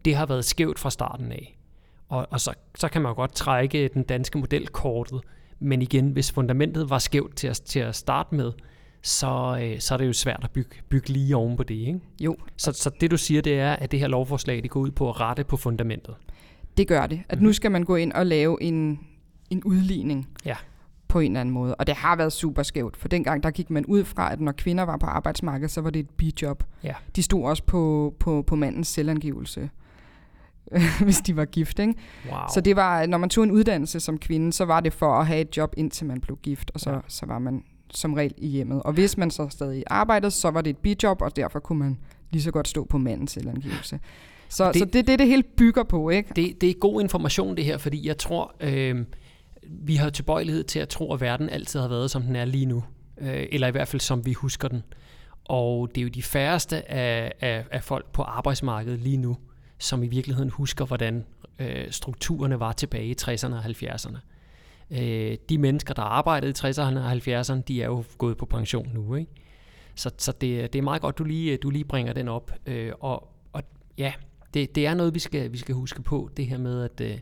det 0.05 0.17
har 0.17 0.27
været 0.27 0.45
skævt 0.45 0.79
fra 0.79 0.91
starten 0.91 1.33
af. 1.33 1.58
Og, 2.09 2.27
og 2.31 2.41
så, 2.41 2.53
så 2.75 2.89
kan 2.89 3.03
man 3.03 3.11
jo 3.11 3.15
godt 3.15 3.33
trække 3.35 3.89
den 3.95 4.03
danske 4.03 4.39
model 4.39 4.69
kortet, 4.69 5.21
men 5.61 5.83
igen, 5.83 6.09
hvis 6.11 6.33
fundamentet 6.33 6.91
var 6.91 6.99
skævt 6.99 7.37
til 7.37 7.47
at, 7.49 7.61
til 7.65 7.81
at 7.81 7.97
starte 7.97 8.35
med, 8.35 8.53
så, 9.03 9.59
øh, 9.63 9.81
så 9.81 9.95
er 9.95 9.99
det 9.99 10.07
jo 10.07 10.13
svært 10.13 10.41
at 10.43 10.51
bygge, 10.51 10.77
bygge 10.89 11.09
lige 11.09 11.37
oven 11.37 11.57
på 11.57 11.63
det. 11.63 11.75
Ikke? 11.75 12.01
Jo, 12.21 12.37
Så, 12.57 12.73
så 12.73 12.91
det 13.01 13.11
du 13.11 13.17
siger, 13.17 13.43
det 13.43 13.61
er, 13.61 13.73
at 13.73 13.91
det 13.93 14.01
her 14.01 14.09
lovforslag 14.09 14.63
det 14.63 14.71
går 14.71 14.81
ud 14.81 14.91
på 14.91 15.09
at 15.09 15.21
rette 15.21 15.45
på 15.45 15.57
fundamentet. 15.57 16.15
det 16.77 16.89
gør 16.89 17.07
det. 17.07 17.21
At 17.29 17.39
Mhm. 17.39 17.45
nu 17.47 17.53
skal 17.53 17.71
man 17.71 17.83
gå 17.85 17.97
ind 17.97 18.13
og 18.13 18.27
lave 18.27 18.63
en, 18.63 19.01
en 19.51 19.65
udligning 19.65 20.29
Ja. 20.45 20.57
på 21.09 21.21
en 21.21 21.27
eller 21.33 21.41
anden 21.41 21.53
måde. 21.55 21.75
Og 21.75 21.87
det 21.87 21.95
har 21.95 22.17
været 22.17 22.33
super 22.33 22.63
skævt, 22.63 22.97
for 22.97 23.09
dengang 23.09 23.43
der 23.43 23.51
gik 23.51 23.71
man 23.71 23.87
ud 23.87 24.05
fra, 24.05 24.33
at 24.33 24.41
når 24.41 24.53
kvinder 24.53 24.85
var 24.85 24.97
på 24.97 25.07
arbejdsmarkedet, 25.07 25.71
så 25.71 25.81
var 25.81 25.91
det 25.91 26.01
et 26.01 26.11
bijob. 26.11 26.65
Ja. 26.85 26.95
De 27.17 27.23
stod 27.23 27.45
også 27.45 27.63
på, 27.63 28.15
på, 28.21 28.43
på 28.43 28.57
mandens 28.57 28.89
selvangivelse, 28.89 29.71
hvis 31.05 31.17
de 31.19 31.37
var 31.37 31.45
gift. 31.45 31.79
Ikke? 31.79 31.95
Wow. 32.31 32.39
Så 32.55 32.61
det 32.61 32.77
var, 32.77 33.07
når 33.07 33.19
man 33.19 33.29
tog 33.29 33.45
en 33.45 33.51
uddannelse 33.51 34.01
som 34.01 34.19
kvinde, 34.19 34.53
så 34.53 34.65
var 34.65 34.81
det 34.81 34.93
for 34.93 35.13
at 35.13 35.27
have 35.27 35.41
et 35.41 35.57
job, 35.57 35.75
indtil 35.77 36.07
man 36.07 36.21
blev 36.21 36.39
gift, 36.43 36.71
og 36.75 36.81
så, 36.81 36.91
Ja. 36.91 36.99
så 37.09 37.27
var 37.27 37.39
man 37.39 37.63
som 37.91 38.15
regel 38.15 38.35
i 38.39 38.49
hjemmet. 38.49 38.83
Og 38.83 38.93
hvis 38.93 39.17
man 39.17 39.31
så 39.31 39.49
stadig 39.49 39.85
arbejdede, 39.87 40.31
så 40.31 40.51
var 40.51 40.61
det 40.61 40.71
et 40.71 40.77
bijob, 40.79 41.23
og 41.23 41.37
derfor 41.37 41.59
kunne 41.59 41.79
man 41.79 41.99
lige 42.31 42.43
så 42.43 42.51
godt 42.51 42.69
stå 42.69 42.85
på 42.85 42.99
mandens 42.99 43.31
selvangivelse. 43.31 44.01
Så 44.49 44.65
Det- 44.67 44.75
det, 44.75 44.81
så 44.81 44.85
det 44.85 44.99
er 44.99 45.03
det, 45.03 45.19
det 45.19 45.27
hele 45.27 45.43
bygger 45.43 45.83
på, 45.83 46.11
ikke? 46.11 46.31
Det, 46.37 46.61
det 46.61 46.71
er 46.71 46.75
god 46.81 47.01
information 47.01 47.57
det 47.57 47.65
her, 47.65 47.79
fordi 47.79 48.07
jeg 48.07 48.19
tror, 48.19 48.55
øh, 48.61 49.05
vi 49.71 49.95
har 49.95 50.11
tilbøjelighed 50.11 50.65
til 50.65 50.79
at 50.79 50.89
tro, 50.89 51.13
at 51.15 51.21
verden 51.21 51.51
altid 51.51 51.81
har 51.81 51.89
været, 51.89 52.11
som 52.11 52.23
den 52.23 52.37
er 52.37 52.45
lige 52.45 52.67
nu. 52.67 52.85
Øh, 53.21 53.47
eller 53.53 53.69
i 53.69 53.71
hvert 53.71 53.89
fald, 53.89 54.01
som 54.01 54.27
vi 54.27 54.33
husker 54.33 54.69
den. 54.69 54.83
Og 55.45 55.89
det 55.95 55.99
er 56.01 56.03
jo 56.03 56.09
de 56.09 56.23
færreste 56.23 56.91
af, 56.91 57.33
af, 57.41 57.65
af 57.71 57.83
folk 57.85 58.13
på 58.13 58.23
arbejdsmarkedet 58.23 58.99
lige 59.01 59.17
nu, 59.17 59.37
som 59.79 60.03
i 60.03 60.07
virkeligheden 60.07 60.51
husker, 60.51 60.85
hvordan 60.85 61.25
øh, 61.59 61.91
strukturerne 61.91 62.61
var 62.61 62.73
tilbage 62.73 63.07
i 63.07 63.15
60'erne 63.21 63.55
og 63.55 63.65
70'erne. 63.65 64.19
Øh, 64.91 65.37
de 65.49 65.59
mennesker, 65.59 65.95
der 65.95 66.03
arbejdede 66.03 66.51
i 66.51 66.69
60'erne 66.69 66.99
og 66.99 67.13
70'erne, 67.13 67.63
de 67.69 67.83
er 67.83 67.87
jo 67.87 68.05
gået 68.19 68.37
på 68.37 68.47
pension 68.47 68.91
nu. 68.95 69.15
Ikke? 69.15 69.33
Så, 69.95 70.11
så 70.19 70.33
det, 70.33 70.73
det 70.73 70.79
er 70.79 70.83
meget 70.83 71.03
godt, 71.03 71.19
du 71.19 71.25
lige, 71.25 71.57
du 71.57 71.71
lige 71.71 71.85
bringer 71.85 72.13
den 72.13 72.29
op. 72.29 72.53
Øh, 72.67 72.93
og, 73.01 73.29
og 73.53 73.63
ja, 73.99 74.13
det, 74.55 74.75
det 74.75 74.87
er 74.87 74.95
noget, 74.95 75.15
vi 75.15 75.19
skal, 75.19 75.53
vi 75.53 75.59
skal 75.59 75.75
huske 75.75 76.03
på, 76.03 76.31
det 76.37 76.47
her 76.47 76.59
med, 76.59 76.83
at, 76.85 77.01
øh, 77.01 77.19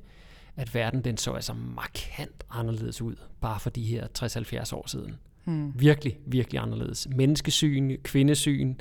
at 0.57 0.75
verden 0.75 1.05
den 1.05 1.17
så 1.17 1.33
altså 1.33 1.55
markant 1.55 2.45
anderledes 2.51 3.03
ud, 3.03 3.15
bare 3.41 3.61
for 3.61 3.71
de 3.71 3.83
her 3.83 4.07
60-70 4.19 4.77
år 4.77 4.89
siden. 4.89 5.17
Hmm. 5.45 5.81
Virkelig, 5.81 6.19
virkelig 6.27 6.61
anderledes. 6.61 7.09
Menneskesyn, 7.11 7.97
kvindesyn, 8.03 8.75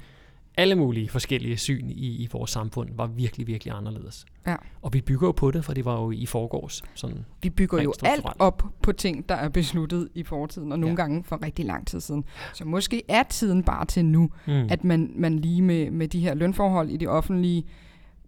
alle 0.57 0.75
mulige 0.75 1.09
forskellige 1.09 1.57
syn 1.57 1.89
i, 1.89 2.23
i 2.23 2.27
vores 2.31 2.51
samfund 2.51 2.89
var 2.95 3.07
virkelig, 3.07 3.47
virkelig 3.47 3.73
anderledes. 3.73 4.25
Ja. 4.47 4.55
Og 4.81 4.93
vi 4.93 5.01
bygger 5.01 5.27
jo 5.27 5.31
på 5.31 5.51
det, 5.51 5.65
for 5.65 5.73
det 5.73 5.85
var 5.85 6.01
jo 6.01 6.11
i 6.11 6.25
forgårs. 6.25 6.83
Sådan. 6.93 7.25
Vi 7.41 7.49
bygger 7.49 7.81
jo 7.81 7.93
alt 8.03 8.25
op 8.39 8.63
på 8.81 8.91
ting, 8.91 9.29
der 9.29 9.35
er 9.35 9.49
besluttet 9.49 10.09
i 10.15 10.23
fortiden, 10.23 10.71
og 10.71 10.79
nogle 10.79 10.95
Ja. 10.97 11.01
gange 11.01 11.23
for 11.23 11.43
rigtig 11.45 11.65
lang 11.65 11.87
tid 11.87 11.99
siden. 11.99 12.23
Så 12.53 12.65
måske 12.65 13.03
er 13.07 13.23
tiden 13.23 13.63
bare 13.63 13.85
til 13.85 14.05
nu, 14.05 14.29
Mm. 14.47 14.67
at 14.69 14.83
man, 14.83 15.11
man 15.15 15.39
lige 15.39 15.61
med, 15.61 15.91
med 15.91 16.07
de 16.07 16.19
her 16.19 16.33
lønforhold 16.33 16.89
i 16.89 16.97
det 16.97 17.07
offentlige 17.09 17.63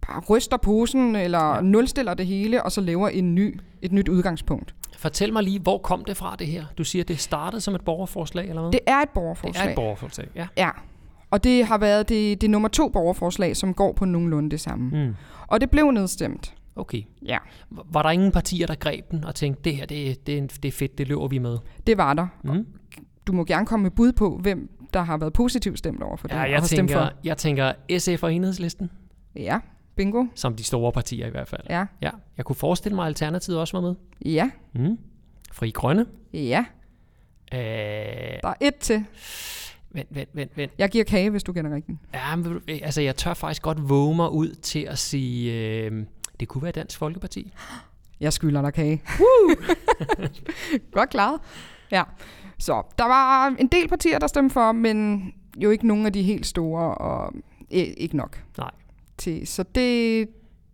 bare 0.06 0.20
ryster 0.30 0.56
posen 0.56 1.16
eller 1.16 1.54
Ja. 1.54 1.60
nulstiller 1.60 2.14
det 2.14 2.26
hele, 2.26 2.62
og 2.62 2.72
så 2.72 2.80
laver 2.80 3.08
en 3.08 3.34
ny, 3.34 3.60
et 3.82 3.92
nyt 3.92 4.08
udgangspunkt. 4.08 4.74
Fortæl 4.98 5.32
mig 5.32 5.42
lige, 5.42 5.60
hvor 5.60 5.78
kom 5.78 6.04
det 6.04 6.16
fra 6.16 6.36
det 6.38 6.46
her? 6.46 6.64
Du 6.78 6.84
siger, 6.84 7.04
det 7.04 7.18
startede 7.18 7.60
som 7.60 7.74
et 7.74 7.80
borgerforslag, 7.84 8.48
eller 8.48 8.62
hvad? 8.62 8.72
Det 8.72 8.80
er 8.86 8.96
et 8.96 9.08
det 9.08 9.14
borgerforslag. 9.14 9.66
er 9.66 9.70
et 9.70 9.74
borgerforslag, 9.76 10.28
ja. 10.34 10.46
Ja, 10.56 10.70
og 11.30 11.44
det 11.44 11.64
har 11.66 11.78
været 11.78 12.08
det, 12.08 12.40
det 12.40 12.50
nummer 12.50 12.68
to 12.68 12.88
borgerforslag, 12.88 13.56
som 13.56 13.74
går 13.74 13.92
på 13.92 14.04
nogenlunde 14.04 14.50
det 14.50 14.60
samme. 14.60 15.06
Mm. 15.06 15.14
Og 15.46 15.60
det 15.60 15.70
blev 15.70 15.90
nedstemt. 15.90 16.54
Okay. 16.76 17.02
Ja, 17.22 17.38
Var 17.70 18.02
der 18.02 18.10
ingen 18.10 18.32
partier, 18.32 18.66
der 18.66 18.74
greb 18.74 19.10
den 19.10 19.24
og 19.24 19.34
tænkte, 19.34 19.62
det 19.64 19.76
her, 19.76 19.86
det, 19.86 20.26
det, 20.26 20.58
det 20.62 20.68
er 20.68 20.72
fedt, 20.72 20.98
det 20.98 21.08
løber 21.08 21.28
vi 21.28 21.38
med? 21.38 21.58
det 21.86 21.98
var 21.98 22.14
der. 22.14 22.26
Mm. 22.44 22.66
Du 23.26 23.32
må 23.32 23.44
gerne 23.44 23.66
komme 23.66 23.82
med 23.82 23.90
bud 23.90 24.12
på, 24.12 24.38
hvem 24.42 24.70
der 24.94 25.00
har 25.02 25.16
været 25.16 25.32
positivt 25.32 25.78
stemt 25.78 26.02
over 26.02 26.16
for 26.16 26.28
det. 26.28 26.34
Ja, 26.34 26.42
og 26.42 26.50
jeg 26.50 26.58
har 26.60 26.66
tænker, 26.66 26.94
for. 27.06 27.12
jeg 27.24 27.36
tænker 27.36 27.72
SF 27.98 28.22
og 28.22 28.34
Enhedslisten, 28.34 28.90
Ja, 29.36 29.58
bingo. 29.96 30.24
som 30.34 30.54
de 30.56 30.64
store 30.64 30.92
partier 30.92 31.26
i 31.26 31.30
hvert 31.30 31.48
fald. 31.48 31.60
Ja, 31.70 31.84
Ja, 32.02 32.10
jeg 32.36 32.44
kunne 32.44 32.56
forestille 32.56 32.94
mig, 32.96 33.02
at 33.02 33.08
Alternativet 33.08 33.58
også 33.60 33.76
var 33.80 33.86
med. 33.88 33.94
ja, 34.32 34.50
Mm. 34.74 34.98
Fri 35.52 35.70
Grønne. 35.70 36.06
ja. 36.32 36.64
Øh, 37.54 37.58
Der 38.42 38.48
er 38.48 38.54
et 38.60 38.76
til. 38.76 39.04
Vent, 39.90 40.08
vent, 40.10 40.28
vent, 40.32 40.56
vent. 40.56 40.72
Jeg 40.78 40.90
giver 40.90 41.04
kage, 41.04 41.30
hvis 41.30 41.42
du 41.42 41.52
kender 41.52 41.74
rigtigt. 41.74 41.98
Ja, 42.14 42.36
men, 42.36 42.44
du, 42.44 42.60
altså, 42.82 43.00
jeg 43.00 43.16
tør 43.16 43.34
faktisk 43.34 43.62
godt 43.62 43.88
våge 43.88 44.16
mig 44.16 44.30
ud 44.30 44.48
til 44.54 44.80
at 44.80 44.98
sige, 44.98 45.52
øh, 45.86 46.04
det 46.40 46.48
kunne 46.48 46.62
være 46.62 46.72
Dansk 46.72 46.98
Folkeparti. 46.98 47.52
Jeg 48.20 48.32
skylder 48.32 48.62
dig 48.62 48.72
kage. 48.74 49.02
Woo! 49.20 49.54
Godt 50.92 51.10
klaret. 51.10 51.40
Ja. 51.90 52.02
Så 52.58 52.82
der 52.98 53.04
var 53.04 53.46
en 53.58 53.66
del 53.66 53.88
partier, 53.88 54.18
der 54.18 54.26
stemte 54.26 54.52
for, 54.52 54.72
men 54.72 55.32
jo 55.56 55.70
ikke 55.70 55.86
nogen 55.86 56.06
af 56.06 56.12
de 56.12 56.22
helt 56.22 56.46
store, 56.46 56.94
og 56.94 57.32
ikke 57.70 58.16
nok. 58.16 58.42
Nej. 58.58 58.70
Til. 59.18 59.46
Så 59.46 59.62
det, 59.74 60.28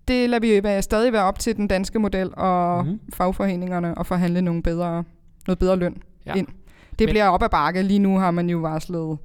det 0.09 0.31
lader 0.31 0.41
vi 0.41 0.63
være, 0.63 0.83
stadig 0.83 1.13
være 1.13 1.23
op 1.23 1.39
til 1.39 1.57
den 1.57 1.69
danske 1.69 1.99
model 1.99 2.31
og 2.37 2.87
mm. 2.87 3.01
fagforeningerne 3.13 3.99
og 3.99 4.07
forhandle 4.07 4.43
nogle 4.43 4.63
bedre, 4.63 5.05
noget 5.47 5.59
bedre 5.59 5.77
løn 5.77 6.03
Ja. 6.27 6.35
ind. 6.35 6.49
Det 6.99 7.07
Men- 7.07 7.09
bliver 7.13 7.29
op 7.29 7.43
ad 7.43 7.49
bakke. 7.49 7.83
Lige 7.83 7.99
nu 7.99 8.19
har 8.19 8.31
man 8.31 8.51
jo 8.51 8.59
varslet 8.59 9.19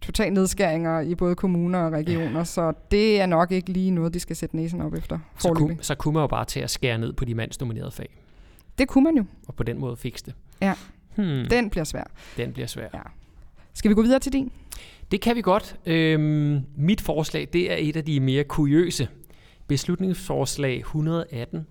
total 0.00 0.32
nedskæringer 0.32 1.00
i 1.00 1.14
både 1.14 1.34
kommuner 1.34 1.78
og 1.78 1.92
regioner, 1.92 2.44
så 2.44 2.72
det 2.90 3.20
er 3.20 3.26
nok 3.26 3.52
ikke 3.52 3.70
lige 3.72 3.90
noget, 3.90 4.14
de 4.14 4.20
skal 4.20 4.36
sætte 4.36 4.56
næsen 4.56 4.80
op 4.80 4.94
efter. 4.94 5.18
Så 5.38 5.52
kunne, 5.54 5.76
så 5.80 5.94
kunne 5.94 6.14
man 6.14 6.20
jo 6.22 6.26
bare 6.26 6.44
til 6.44 6.60
at 6.60 6.70
skære 6.70 6.98
ned 6.98 7.12
på 7.12 7.24
de 7.24 7.34
mandsdominerede 7.34 7.90
fag, 7.90 8.08
Det 8.78 8.88
kunne 8.88 9.04
man 9.04 9.16
jo. 9.16 9.24
og 9.48 9.54
på 9.54 9.62
den 9.62 9.80
måde 9.80 9.96
fikse 9.96 10.24
det. 10.26 10.34
Ja. 10.60 10.74
Hmm, 11.14 11.24
den, 11.26 11.50
Den 11.50 11.70
bliver 11.70 11.84
svær. 11.84 12.04
den 12.36 12.52
bliver 12.52 12.66
svær. 12.66 12.88
Ja. 12.94 13.00
Skal 13.74 13.88
vi 13.88 13.94
gå 13.94 14.02
videre 14.02 14.18
til 14.18 14.32
din? 14.32 14.52
Det 15.10 15.20
kan 15.20 15.36
vi 15.36 15.42
godt. 15.42 15.76
Øhm, 15.86 16.60
mit 16.76 17.00
forslag, 17.00 17.48
det 17.52 17.72
er 17.72 17.76
et 17.78 17.96
af 17.96 18.04
de 18.04 18.20
mere 18.20 18.44
kuriøse. 18.44 19.08
Beslutningsforslag 19.66 20.78
118. 20.78 21.66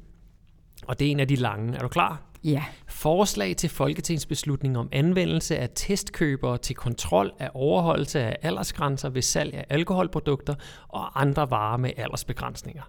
Og 0.87 0.99
det 0.99 1.07
er 1.07 1.11
en 1.11 1.19
af 1.19 1.27
de 1.27 1.35
lange. 1.35 1.75
Er 1.75 1.79
du 1.79 1.87
klar? 1.87 2.21
Ja. 2.43 2.63
Forslag 2.87 3.55
til 3.57 3.69
folketingsbeslutning 3.69 4.77
om 4.77 4.89
anvendelse 4.91 5.57
af 5.57 5.69
testkøbere 5.75 6.57
til 6.57 6.75
kontrol 6.75 7.31
af 7.39 7.49
overholdelse 7.53 8.19
af 8.19 8.37
aldersgrænser 8.41 9.09
ved 9.09 9.21
salg 9.21 9.53
af 9.53 9.65
alkoholprodukter 9.69 10.55
og 10.87 11.21
andre 11.21 11.49
varer 11.51 11.77
med 11.77 11.91
aldersbegrænsninger. 11.97 12.83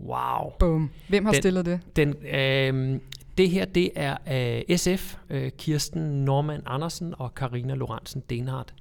Wow. 0.00 0.50
Boom. 0.58 0.90
Hvem 1.08 1.24
har 1.24 1.32
Den- 1.32 1.42
stillet 1.42 1.66
det? 1.66 1.80
Den, 1.96 2.14
øh, 2.26 3.00
det 3.38 3.50
her, 3.50 3.64
det 3.64 3.90
er 3.96 4.16
øh, 4.68 4.76
SF, 4.76 5.16
øh, 5.30 5.50
Kirsten 5.58 6.24
Norman 6.24 6.62
Andersen 6.66 7.14
og 7.18 7.34
Karina 7.34 7.74
Lorentzen 7.74 8.22
Denhardt. 8.30 8.74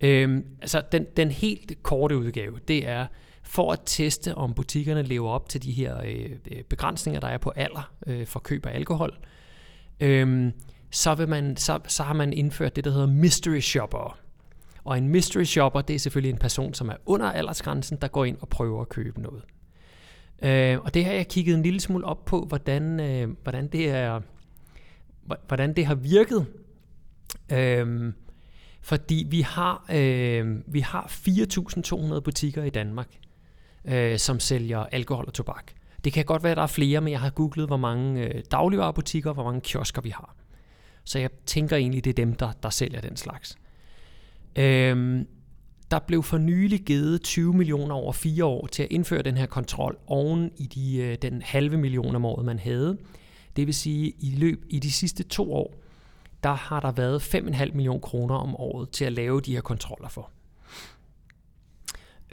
Øh, 0.00 0.42
altså, 0.60 0.82
den, 0.92 1.06
den 1.16 1.30
helt 1.30 1.82
korte 1.82 2.16
udgave, 2.16 2.58
det 2.68 2.88
er 2.88 3.06
for 3.42 3.72
at 3.72 3.80
teste, 3.86 4.34
om 4.34 4.54
butikkerne 4.54 5.02
lever 5.02 5.30
op 5.30 5.48
til 5.48 5.62
de 5.62 5.72
her 5.72 6.00
øh, 6.04 6.30
øh 6.50 6.62
begrænsninger, 6.62 7.20
der 7.20 7.28
er 7.28 7.38
på 7.38 7.52
alder 7.56 7.92
øh, 8.06 8.26
for 8.26 8.40
køb 8.40 8.66
af 8.66 8.74
alkohol. 8.74 9.18
Øh, 10.00 10.52
så, 10.90 11.14
vil 11.14 11.28
man, 11.28 11.56
så, 11.56 11.80
så 11.88 12.02
har 12.02 12.14
man 12.14 12.32
indført 12.32 12.76
det, 12.76 12.84
der 12.84 12.90
hedder 12.90 13.06
mystery 13.06 13.60
shopper. 13.60 14.18
Og 14.84 14.98
en 14.98 15.08
mystery 15.08 15.44
shopper, 15.44 15.80
det 15.80 15.94
er 15.94 15.98
selvfølgelig 15.98 16.30
en 16.30 16.38
person, 16.38 16.74
som 16.74 16.88
er 16.88 16.96
under 17.06 17.32
aldersgrænsen, 17.32 17.98
der 18.00 18.08
går 18.08 18.24
ind 18.24 18.36
og 18.40 18.48
prøver 18.48 18.80
at 18.80 18.88
købe 18.88 19.22
noget. 19.22 19.42
Øh, 20.42 20.78
og 20.80 20.94
det 20.94 21.04
har 21.04 21.12
jeg 21.12 21.28
kigget 21.28 21.54
en 21.54 21.62
lille 21.62 21.80
smule 21.80 22.04
op 22.04 22.24
på, 22.24 22.44
hvordan, 22.44 23.00
øh, 23.00 23.28
hvordan, 23.42 23.66
det, 23.66 23.90
er, 23.90 24.20
hvordan 25.46 25.76
det 25.76 25.86
har 25.86 25.94
virket. 25.94 26.46
Øh, 27.52 28.12
fordi 28.80 29.26
vi 29.30 29.40
har, 29.40 29.84
øh, 29.92 30.56
vi 30.66 30.80
har 30.80 31.06
4.200 31.06 32.20
butikker 32.20 32.64
i 32.64 32.70
Danmark, 32.70 33.08
øh, 33.84 34.18
som 34.18 34.40
sælger 34.40 34.78
alkohol 34.78 35.24
og 35.26 35.34
tobak. 35.34 35.72
Det 36.04 36.12
kan 36.12 36.24
godt 36.24 36.42
være, 36.42 36.50
at 36.50 36.56
der 36.56 36.62
er 36.62 36.66
flere, 36.66 37.00
men 37.00 37.12
jeg 37.12 37.20
har 37.20 37.30
googlet, 37.30 37.66
hvor 37.66 37.76
mange 37.76 38.22
øh, 38.22 38.42
dagligvarerbutikker 38.50 39.30
og 39.30 39.34
hvor 39.34 39.44
mange 39.44 39.60
kiosker 39.60 40.02
vi 40.02 40.10
har. 40.10 40.36
Så 41.04 41.18
jeg 41.18 41.30
tænker 41.46 41.76
egentlig, 41.76 42.04
det 42.04 42.10
er 42.10 42.14
dem, 42.14 42.34
der, 42.34 42.52
der 42.62 42.70
sælger 42.70 43.00
den 43.00 43.16
slags. 43.16 43.58
Øhm, 44.56 45.26
der 45.90 45.98
blev 45.98 46.22
for 46.22 46.38
nylig 46.38 46.80
givet 46.80 47.22
20 47.22 47.54
millioner 47.54 47.94
over 47.94 48.12
fire 48.12 48.44
år 48.44 48.66
til 48.66 48.82
at 48.82 48.88
indføre 48.90 49.22
den 49.22 49.36
her 49.36 49.46
kontrol 49.46 49.98
oven 50.06 50.50
i 50.56 50.66
de, 50.66 50.96
øh, 50.96 51.16
den 51.22 51.42
halve 51.42 51.76
million 51.76 52.16
om 52.16 52.24
året, 52.24 52.44
man 52.44 52.58
havde. 52.58 52.98
Det 53.56 53.66
vil 53.66 53.74
sige, 53.74 54.12
i 54.18 54.34
løb 54.36 54.64
i 54.68 54.78
de 54.78 54.92
sidste 54.92 55.22
to 55.22 55.54
år, 55.54 55.74
der 56.42 56.52
har 56.52 56.80
der 56.80 56.92
været 56.92 57.34
5,5 57.34 57.72
millioner 57.74 58.00
kroner 58.00 58.34
om 58.34 58.56
året 58.56 58.90
til 58.90 59.04
at 59.04 59.12
lave 59.12 59.40
de 59.40 59.54
her 59.54 59.60
kontroller 59.60 60.08
for. 60.08 60.30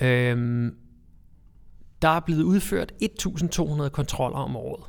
Øhm, 0.02 0.76
der 2.02 2.10
er 2.10 2.20
blevet 2.20 2.44
udført 2.44 2.92
1.200 3.04 3.90
kontroller 3.90 4.38
om 4.38 4.56
året. 4.56 4.84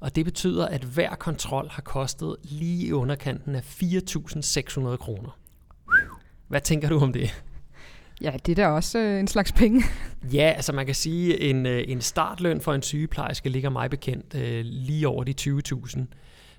Og 0.00 0.16
det 0.16 0.24
betyder, 0.24 0.66
at 0.66 0.84
hver 0.84 1.14
kontrol 1.14 1.68
har 1.70 1.82
kostet 1.82 2.36
lige 2.42 2.86
i 2.86 2.92
underkanten 2.92 3.54
af 3.54 3.82
4.600 3.82 4.96
kroner. 4.96 5.38
Hvad 6.48 6.60
tænker 6.60 6.88
du 6.88 6.98
om 6.98 7.12
det? 7.12 7.42
Ja, 8.20 8.32
det 8.46 8.52
er 8.52 8.56
da 8.56 8.68
også 8.68 8.98
øh, 8.98 9.20
en 9.20 9.28
slags 9.28 9.52
penge. 9.52 9.82
Ja, 10.32 10.52
altså 10.56 10.72
man 10.72 10.86
kan 10.86 10.94
sige, 10.94 11.40
en, 11.40 11.66
øh, 11.66 11.84
en 11.88 12.00
startløn 12.00 12.60
for 12.60 12.74
en 12.74 12.82
sygeplejerske 12.82 13.48
ligger 13.48 13.70
mig 13.70 13.90
bekendt 13.90 14.34
øh, 14.34 14.64
lige 14.64 15.08
over 15.08 15.24
de 15.24 15.34
20.000. 15.40 16.00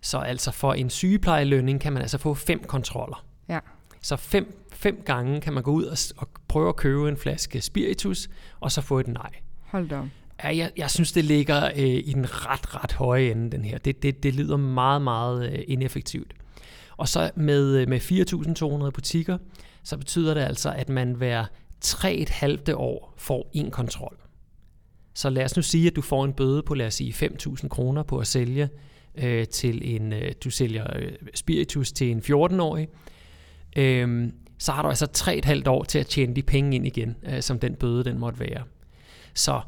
Så 0.01 0.17
altså 0.17 0.51
for 0.51 0.73
en 0.73 0.89
sygeplejelønning 0.89 1.81
kan 1.81 1.93
man 1.93 2.01
altså 2.01 2.17
få 2.17 2.33
fem 2.33 2.63
kontroller. 2.63 3.25
Ja. 3.49 3.59
Så 4.01 4.15
fem, 4.15 4.65
fem 4.73 5.01
gange 5.05 5.41
kan 5.41 5.53
man 5.53 5.63
gå 5.63 5.71
ud 5.71 5.83
og, 5.83 5.97
og 6.17 6.27
prøve 6.47 6.69
at 6.69 6.75
købe 6.75 7.09
en 7.09 7.17
flaske 7.17 7.61
spiritus, 7.61 8.29
og 8.59 8.71
så 8.71 8.81
få 8.81 8.99
et 8.99 9.07
nej. 9.07 9.31
Hold 9.71 9.89
da. 9.89 10.01
Ja, 10.43 10.57
jeg, 10.57 10.71
jeg 10.77 10.89
synes, 10.89 11.11
det 11.11 11.25
ligger 11.25 11.65
øh, 11.65 11.79
i 11.83 12.13
den 12.13 12.25
ret, 12.29 12.83
ret 12.83 12.91
høje 12.91 13.31
ende, 13.31 13.51
den 13.51 13.65
her. 13.65 13.77
Det, 13.77 14.03
det, 14.03 14.23
det 14.23 14.35
lyder 14.35 14.57
meget, 14.57 15.01
meget 15.01 15.51
øh, 15.51 15.59
ineffektivt. 15.67 16.33
Og 16.97 17.07
så 17.07 17.31
med, 17.35 17.77
øh, 17.77 17.89
med 17.89 17.99
4.200 18.85 18.89
butikker, 18.89 19.37
så 19.83 19.97
betyder 19.97 20.33
det 20.33 20.41
altså, 20.41 20.73
at 20.73 20.89
man 20.89 21.11
hver 21.11 21.45
3,5 21.85 22.73
år 22.73 23.13
får 23.17 23.49
en 23.53 23.71
kontrol. 23.71 24.17
Så 25.13 25.29
lad 25.29 25.45
os 25.45 25.55
nu 25.55 25.61
sige, 25.61 25.87
at 25.87 25.95
du 25.95 26.01
får 26.01 26.25
en 26.25 26.33
bøde 26.33 26.63
på, 26.63 26.73
lad 26.73 26.87
os 26.87 26.93
sige, 26.93 27.25
5.000 27.25 27.67
kroner 27.67 28.03
på 28.03 28.17
at 28.17 28.27
sælge 28.27 28.69
øh, 29.15 29.47
til 29.47 29.95
en, 29.95 30.13
øh, 30.13 30.31
du 30.43 30.49
sælger 30.49 30.97
øh, 30.97 31.11
spiritus 31.35 31.91
til 31.91 32.11
en 32.11 32.19
14-årig. 32.19 32.87
Øh, 33.77 34.29
så 34.57 34.71
har 34.71 34.81
du 34.81 34.87
altså 34.87 35.07
3,5 35.65 35.69
år 35.69 35.83
til 35.83 35.99
at 35.99 36.07
tjene 36.07 36.35
de 36.35 36.41
penge 36.41 36.75
ind 36.75 36.87
igen, 36.87 37.15
øh, 37.23 37.41
som 37.41 37.59
den 37.59 37.75
bøde 37.75 38.03
den 38.03 38.19
måtte 38.19 38.39
være. 38.39 38.63
Så 39.33 39.61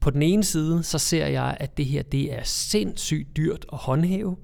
på 0.00 0.10
den 0.10 0.22
ene 0.22 0.44
side, 0.44 0.82
så 0.82 0.98
ser 0.98 1.26
jeg, 1.26 1.56
at 1.60 1.76
det 1.76 1.86
her 1.86 2.02
det 2.02 2.32
er 2.32 2.42
sindssygt 2.44 3.36
dyrt 3.36 3.66
at 3.72 3.78
håndhæve, 3.78 4.36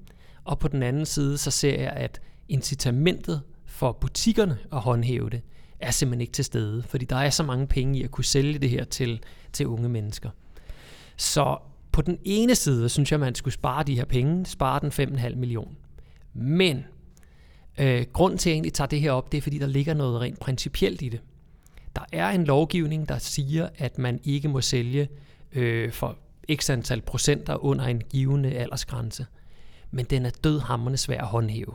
og 0.43 0.59
på 0.59 0.67
den 0.67 0.83
anden 0.83 1.05
side, 1.05 1.37
så 1.37 1.51
ser 1.51 1.81
jeg, 1.81 1.91
at 1.91 2.21
incitamentet 2.49 3.41
for 3.65 3.91
butikkerne 3.91 4.57
at 4.71 4.79
håndhæve 4.79 5.29
det, 5.29 5.41
er 5.79 5.91
simpelthen 5.91 6.21
ikke 6.21 6.33
til 6.33 6.45
stede, 6.45 6.83
fordi 6.83 7.05
der 7.05 7.15
er 7.15 7.29
så 7.29 7.43
mange 7.43 7.67
penge 7.67 7.99
i 7.99 8.03
at 8.03 8.11
kunne 8.11 8.25
sælge 8.25 8.59
det 8.59 8.69
her 8.69 8.83
til, 8.83 9.23
til 9.53 9.67
unge 9.67 9.89
mennesker. 9.89 10.29
Så 11.17 11.57
på 11.91 12.01
den 12.01 12.17
ene 12.23 12.55
side, 12.55 12.89
synes 12.89 13.11
jeg, 13.11 13.19
man 13.19 13.35
skulle 13.35 13.53
spare 13.53 13.83
de 13.83 13.95
her 13.95 14.05
penge, 14.05 14.45
spare 14.45 14.79
den 14.79 15.17
5,5 15.17 15.35
million. 15.35 15.77
Men 16.33 16.85
øh, 17.77 18.05
grunden 18.13 18.37
til, 18.37 18.49
at 18.49 18.51
jeg 18.51 18.55
egentlig 18.55 18.73
tager 18.73 18.87
det 18.87 19.01
her 19.01 19.11
op, 19.11 19.31
det 19.31 19.37
er, 19.37 19.41
fordi 19.41 19.57
der 19.57 19.67
ligger 19.67 19.93
noget 19.93 20.21
rent 20.21 20.39
principielt 20.39 21.01
i 21.01 21.09
det. 21.09 21.21
Der 21.95 22.05
er 22.11 22.29
en 22.29 22.43
lovgivning, 22.45 23.09
der 23.09 23.17
siger, 23.17 23.69
at 23.77 23.97
man 23.97 24.19
ikke 24.23 24.47
må 24.47 24.61
sælge 24.61 25.09
øh, 25.51 25.91
for 25.91 26.17
x 26.55 26.69
antal 26.69 27.01
procenter 27.01 27.65
under 27.65 27.85
en 27.85 28.01
givende 28.01 28.51
aldersgrænse. 28.51 29.25
Men 29.91 30.05
den 30.05 30.25
er 30.25 30.31
dødhammerende 30.43 30.97
svær 30.97 31.21
at 31.21 31.27
håndhæve. 31.27 31.73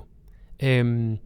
Øhm, 0.63 1.19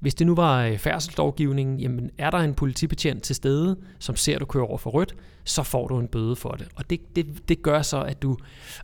hvis 0.00 0.14
det 0.14 0.26
nu 0.26 0.34
var 0.34 0.64
øh, 0.64 0.78
færdselslovgivningen, 0.78 1.80
jamen 1.80 2.10
er 2.18 2.30
der 2.30 2.38
en 2.38 2.54
politibetjent 2.54 3.22
til 3.22 3.36
stede, 3.36 3.76
som 3.98 4.16
ser, 4.16 4.34
at 4.34 4.40
du 4.40 4.46
kører 4.46 4.64
over 4.64 4.78
for 4.78 4.90
rødt, 4.90 5.14
så 5.44 5.62
får 5.62 5.88
du 5.88 5.98
en 5.98 6.08
bøde 6.08 6.36
for 6.36 6.50
det. 6.50 6.68
Og 6.76 6.90
det, 6.90 7.16
det, 7.16 7.48
det 7.48 7.62
gør 7.62 7.82
så, 7.82 8.02
at 8.02 8.22
du, 8.22 8.36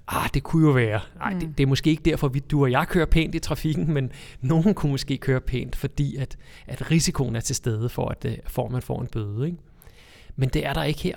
ah, 0.09 0.29
det 0.35 0.43
kunne 0.43 0.67
jo 0.67 0.73
være, 0.73 1.01
nej, 1.17 1.35
mm. 1.35 1.41
det, 1.41 1.59
det 1.59 1.63
er 1.63 1.69
måske 1.69 1.91
ikke 1.91 2.03
derfor, 2.03 2.29
vi, 2.29 2.39
du 2.39 2.63
og 2.63 2.71
jeg 2.71 2.89
kører 2.89 3.07
pænt 3.07 3.35
i 3.35 3.39
trafikken, 3.39 3.93
men 3.93 4.11
nogen 4.41 4.75
kunne 4.75 4.93
måske 4.93 5.19
køre 5.19 5.41
pænt, 5.41 5.77
fordi 5.77 6.17
at, 6.17 6.37
at 6.67 6.91
risikoen 6.91 7.37
er 7.37 7.41
til 7.41 7.57
stede 7.57 7.89
for, 7.89 8.09
at, 8.09 8.25
øh, 8.25 8.37
for 8.47 8.67
at 8.67 8.73
man 8.73 8.83
får 8.83 9.01
en 9.01 9.07
bøde. 9.07 9.47
Ikke? 9.47 9.59
Men 10.37 10.49
det 10.49 10.67
er 10.67 10.73
der 10.73 10.83
ikke 10.83 11.03
her. 11.03 11.17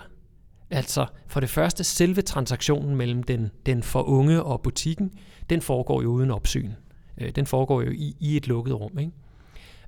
Altså, 0.69 1.05
for 1.27 1.39
det 1.39 1.49
første, 1.49 1.83
selve 1.83 2.21
transaktionen 2.21 2.95
mellem 2.95 3.23
den, 3.23 3.51
den 3.65 3.83
for 3.83 4.03
unge 4.03 4.43
og 4.43 4.61
butikken, 4.61 5.11
den 5.49 5.61
foregår 5.61 6.01
jo 6.01 6.09
uden 6.09 6.31
opsyn. 6.31 6.71
Øh, 7.17 7.31
Den 7.35 7.45
foregår 7.45 7.81
jo 7.81 7.91
i, 7.91 8.15
i 8.19 8.37
et 8.37 8.47
lukket 8.47 8.79
rum, 8.79 8.99
ikke? 8.99 9.11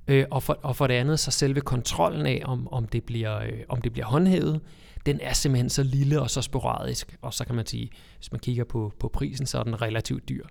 Øh, 0.08 0.24
og, 0.30 0.42
for, 0.42 0.58
og 0.62 0.76
for 0.76 0.86
det 0.86 0.94
andet, 0.94 1.20
så 1.20 1.30
selve 1.30 1.60
kontrollen 1.60 2.26
af, 2.26 2.42
om, 2.44 2.68
om, 2.72 2.86
det 2.86 3.04
bliver, 3.04 3.38
øh, 3.38 3.52
om 3.68 3.82
det 3.82 3.92
bliver 3.92 4.06
håndhævet, 4.06 4.60
den 5.06 5.18
er 5.22 5.32
simpelthen 5.32 5.70
så 5.70 5.82
lille 5.82 6.20
og 6.20 6.30
så 6.30 6.42
sporadisk. 6.42 7.16
Og 7.22 7.34
så 7.34 7.44
kan 7.44 7.54
man 7.54 7.66
sige, 7.66 7.90
hvis 8.18 8.32
man 8.32 8.38
kigger 8.38 8.64
på, 8.64 8.92
på 9.00 9.08
prisen, 9.08 9.46
så 9.46 9.58
er 9.58 9.62
den 9.62 9.82
relativt 9.82 10.28
dyr. 10.28 10.44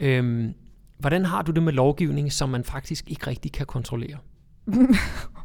Øhm, 0.00 0.54
hvordan 0.98 1.24
har 1.24 1.42
du 1.42 1.52
det 1.52 1.62
med 1.62 1.72
lovgivning, 1.72 2.32
som 2.32 2.48
man 2.48 2.64
faktisk 2.64 3.10
ikke 3.10 3.26
rigtig 3.26 3.52
kan 3.52 3.66
kontrollere? 3.66 4.18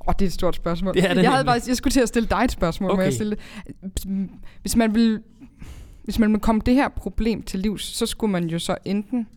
Oh, 0.07 0.13
det 0.19 0.25
er 0.25 0.29
et 0.29 0.33
stort 0.33 0.55
spørgsmål. 0.55 0.93
Det 0.93 1.09
er 1.09 1.13
det 1.13 1.23
jeg, 1.23 1.31
havde 1.31 1.45
faktisk, 1.45 1.67
jeg 1.67 1.77
skulle 1.77 1.91
til 1.91 1.99
at 1.99 2.07
stille 2.07 2.29
dig 2.29 2.41
et 2.43 2.51
spørgsmål. 2.51 2.91
Okay. 2.91 2.99
Må 2.99 3.03
jeg 3.03 3.13
stille 3.13 3.37
det? 3.37 4.29
Hvis 4.61 4.75
man 4.75 4.95
vil 4.95 5.21
hvis 6.03 6.19
man 6.19 6.31
vil 6.31 6.39
komme 6.39 6.61
det 6.65 6.73
her 6.73 6.89
problem 6.89 7.43
til 7.43 7.59
livs, 7.59 7.83
så 7.83 8.05
skulle 8.05 8.31
man 8.31 8.49
jo 8.49 8.59
så 8.59 8.77
enten 8.85 9.27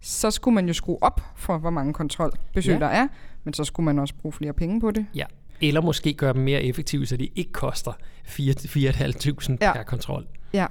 så 0.00 0.30
skulle 0.30 0.54
man 0.54 0.66
jo 0.66 0.72
skrue 0.72 1.02
op 1.02 1.20
for, 1.36 1.58
hvor 1.58 1.70
mange 1.70 1.92
kontrolbesøg 1.92 2.72
Ja. 2.74 2.78
der 2.78 2.86
er, 2.86 3.08
men 3.44 3.54
så 3.54 3.64
skulle 3.64 3.84
man 3.84 3.98
også 3.98 4.14
bruge 4.14 4.32
flere 4.32 4.52
penge 4.52 4.80
på 4.80 4.90
det. 4.90 5.06
Ja. 5.14 5.24
Eller 5.60 5.80
måske 5.80 6.12
gøre 6.14 6.32
dem 6.32 6.42
mere 6.42 6.62
effektive, 6.62 7.06
så 7.06 7.16
de 7.16 7.28
ikke 7.36 7.52
koster 7.52 7.92
4.500 8.24 9.56
Ja. 9.60 9.72
per 9.72 9.82
kontrol. 9.82 10.26
Ja. 10.52 10.66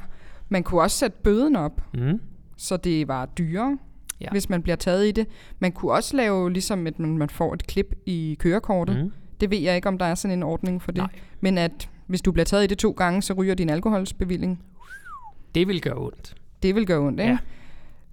Man 0.50 0.64
kunne 0.64 0.82
også 0.82 0.98
sætte 0.98 1.18
bøden 1.24 1.56
op, 1.56 1.82
Mm. 1.94 2.20
så 2.58 2.78
det 2.78 3.08
var 3.08 3.26
dyrere, 3.26 3.78
Ja. 4.22 4.28
hvis 4.32 4.50
man 4.50 4.62
bliver 4.64 4.76
taget 4.76 5.08
i 5.08 5.12
det. 5.12 5.28
Man 5.60 5.72
kunne 5.72 5.92
også 5.92 6.18
lave, 6.18 6.52
ligesom 6.54 6.88
at 6.88 7.00
man, 7.00 7.30
får 7.30 7.54
et 7.54 7.68
klip 7.68 7.96
i 8.06 8.38
kørekortet. 8.40 9.04
Mm. 9.04 9.12
Det 9.42 9.52
ved 9.52 9.58
jeg 9.58 9.76
ikke, 9.76 9.88
om 9.88 9.98
der 9.98 10.06
er 10.06 10.16
sådan 10.16 10.38
en 10.38 10.44
ordning 10.44 10.82
for 10.82 10.92
det. 10.92 10.98
Nej. 11.02 11.10
Men 11.42 11.58
at 11.58 11.90
hvis 12.08 12.22
du 12.22 12.32
bliver 12.32 12.46
taget 12.46 12.64
i 12.64 12.68
det 12.68 12.78
to 12.78 12.92
gange, 12.92 13.22
så 13.22 13.34
ryger 13.34 13.56
din 13.56 13.70
alkoholsbevilling. 13.70 14.64
Det 15.56 15.68
vil 15.68 15.82
gøre 15.82 15.98
ondt. 15.98 16.36
Det 16.64 16.76
vil 16.76 16.86
gøre 16.86 17.00
ondt, 17.00 17.20
ikke? 17.20 17.32
Ja. 17.32 17.38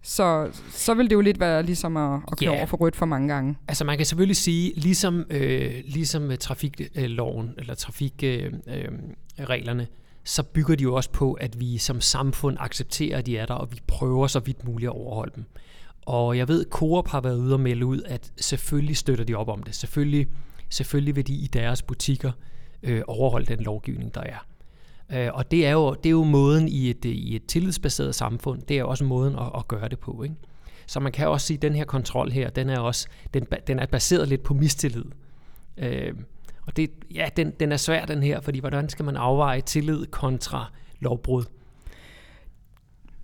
Så, 0.08 0.50
så 0.70 0.94
vil 0.94 1.06
det 1.10 1.12
jo 1.12 1.20
lidt 1.20 1.40
være 1.40 1.62
ligesom 1.62 1.96
at, 1.96 2.20
at 2.32 2.38
køre 2.38 2.50
Ja. 2.52 2.56
over 2.56 2.66
for 2.66 2.76
rødt 2.76 2.96
for 2.96 3.06
mange 3.06 3.28
gange. 3.34 3.56
Altså 3.68 3.84
man 3.84 3.96
kan 3.96 4.06
selvfølgelig 4.06 4.36
sige, 4.36 4.72
ligesom, 4.76 5.24
øh, 5.30 5.74
ligesom 5.84 6.22
med 6.22 6.36
trafikloven 6.36 7.54
eller 7.58 7.74
trafikreglerne, 7.74 9.82
øh, 9.82 9.86
øh, 9.86 9.86
så 10.24 10.42
bygger 10.42 10.76
de 10.76 10.82
jo 10.82 10.94
også 10.94 11.10
på, 11.10 11.32
at 11.32 11.60
vi 11.60 11.78
som 11.78 12.00
samfund 12.00 12.56
accepterer, 12.60 13.18
at 13.18 13.26
de 13.26 13.38
er 13.38 13.46
der, 13.46 13.54
og 13.54 13.72
vi 13.72 13.80
prøver 13.86 14.26
så 14.26 14.40
vidt 14.40 14.64
muligt 14.64 14.88
at 14.88 14.92
overholde 14.96 15.32
dem. 15.36 15.44
Og 16.02 16.38
jeg 16.38 16.48
ved, 16.48 16.64
at 16.64 16.70
Coop 16.70 17.08
har 17.08 17.20
været 17.20 17.38
ude 17.38 17.54
og 17.54 17.60
melde 17.60 17.86
ud, 17.86 18.02
at 18.06 18.32
selvfølgelig 18.36 18.96
støtter 18.96 19.24
de 19.24 19.34
op 19.34 19.48
om 19.48 19.62
det. 19.62 19.74
Selvfølgelig, 19.74 20.26
selvfølgelig 20.70 21.16
vil 21.16 21.26
de 21.26 21.34
i 21.34 21.46
deres 21.46 21.82
butikker 21.82 22.32
øh, 22.82 23.02
overholde 23.06 23.46
den 23.46 23.60
lovgivning, 23.64 24.14
der 24.14 24.20
er. 24.20 24.46
Øh, 25.12 25.28
og 25.34 25.50
det 25.50 25.66
er, 25.66 25.70
jo, 25.70 25.94
det 25.94 26.06
er 26.06 26.10
jo 26.10 26.24
måden 26.24 26.68
i 26.68 26.90
et, 26.90 27.04
øh, 27.04 27.12
i 27.12 27.36
et 27.36 27.46
tillidsbaseret 27.46 28.14
samfund, 28.14 28.62
det 28.62 28.78
er 28.78 28.84
også 28.84 29.04
måden 29.04 29.38
at, 29.38 29.50
at 29.56 29.68
gøre 29.68 29.88
det 29.88 29.98
på. 29.98 30.22
Ikke? 30.22 30.34
Så 30.86 31.00
man 31.00 31.12
kan 31.12 31.28
også 31.28 31.46
sige, 31.46 31.56
at 31.56 31.62
den 31.62 31.74
her 31.74 31.84
kontrol 31.84 32.30
her, 32.30 32.50
den 32.50 32.68
er 32.68 32.78
også 32.78 33.08
den, 33.34 33.46
den 33.66 33.78
er 33.78 33.86
baseret 33.86 34.28
lidt 34.28 34.42
på 34.42 34.54
mistillid. 34.54 35.04
Øh, 35.76 36.14
og 36.66 36.76
det, 36.76 36.90
ja, 37.14 37.28
den, 37.36 37.50
den 37.50 37.72
er 37.72 37.76
svær 37.76 38.04
den 38.04 38.22
her, 38.22 38.40
fordi 38.40 38.58
hvordan 38.58 38.88
skal 38.88 39.04
man 39.04 39.16
afveje 39.16 39.60
tillid 39.60 40.06
kontra 40.06 40.72
lovbrud? 41.00 41.44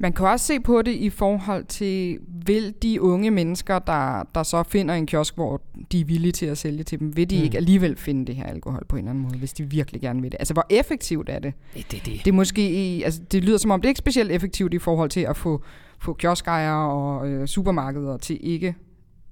Man 0.03 0.13
kan 0.13 0.27
også 0.27 0.47
se 0.47 0.61
på 0.61 0.83
det 0.83 0.93
i 0.93 1.11
forhold 1.11 1.65
til, 1.65 2.19
vil 2.47 2.75
de 2.83 3.03
unge 3.03 3.31
mennesker, 3.31 3.79
der, 3.79 4.23
der 4.35 4.43
så 4.43 4.63
finder 4.63 4.95
en 4.95 5.07
kiosk, 5.07 5.35
hvor 5.35 5.63
de 5.93 6.01
er 6.01 6.05
villige 6.05 6.33
til 6.33 6.47
at 6.47 6.59
sælge 6.59 6.85
til 6.85 7.01
dem, 7.01 7.17
vil 7.17 7.31
de 7.31 7.39
mm. 7.39 7.45
ikke 7.45 7.57
alligevel 7.57 7.97
finde 7.97 8.27
det 8.27 8.37
her 8.37 8.45
alkohol 8.45 8.85
på 8.89 8.97
en 8.97 9.01
eller 9.01 9.11
anden 9.11 9.25
måde, 9.25 9.37
hvis 9.37 9.53
de 9.53 9.63
virkelig 9.65 10.01
gerne 10.01 10.23
vil 10.23 10.33
det? 10.33 10.39
Altså, 10.41 10.55
hvor 10.55 10.67
effektivt 10.71 11.29
er 11.29 11.39
det? 11.39 11.55
Det, 11.75 11.91
det, 11.91 12.07
det. 12.07 12.25
det, 12.25 12.29
er 12.29 12.33
måske, 12.33 12.63
altså, 13.05 13.21
det 13.33 13.45
lyder 13.45 13.59
som 13.59 13.71
om, 13.71 13.81
det 13.81 13.87
er 13.87 13.91
ikke 13.91 13.99
specielt 13.99 14.31
effektivt 14.31 14.75
i 14.75 14.79
forhold 14.79 15.11
til 15.11 15.21
at 15.21 15.37
få, 15.37 15.63
få 15.99 16.15
kioskejere 16.15 16.91
og 16.91 17.29
øh, 17.29 17.47
supermarkeder 17.47 18.17
til 18.17 18.39
ikke 18.41 18.75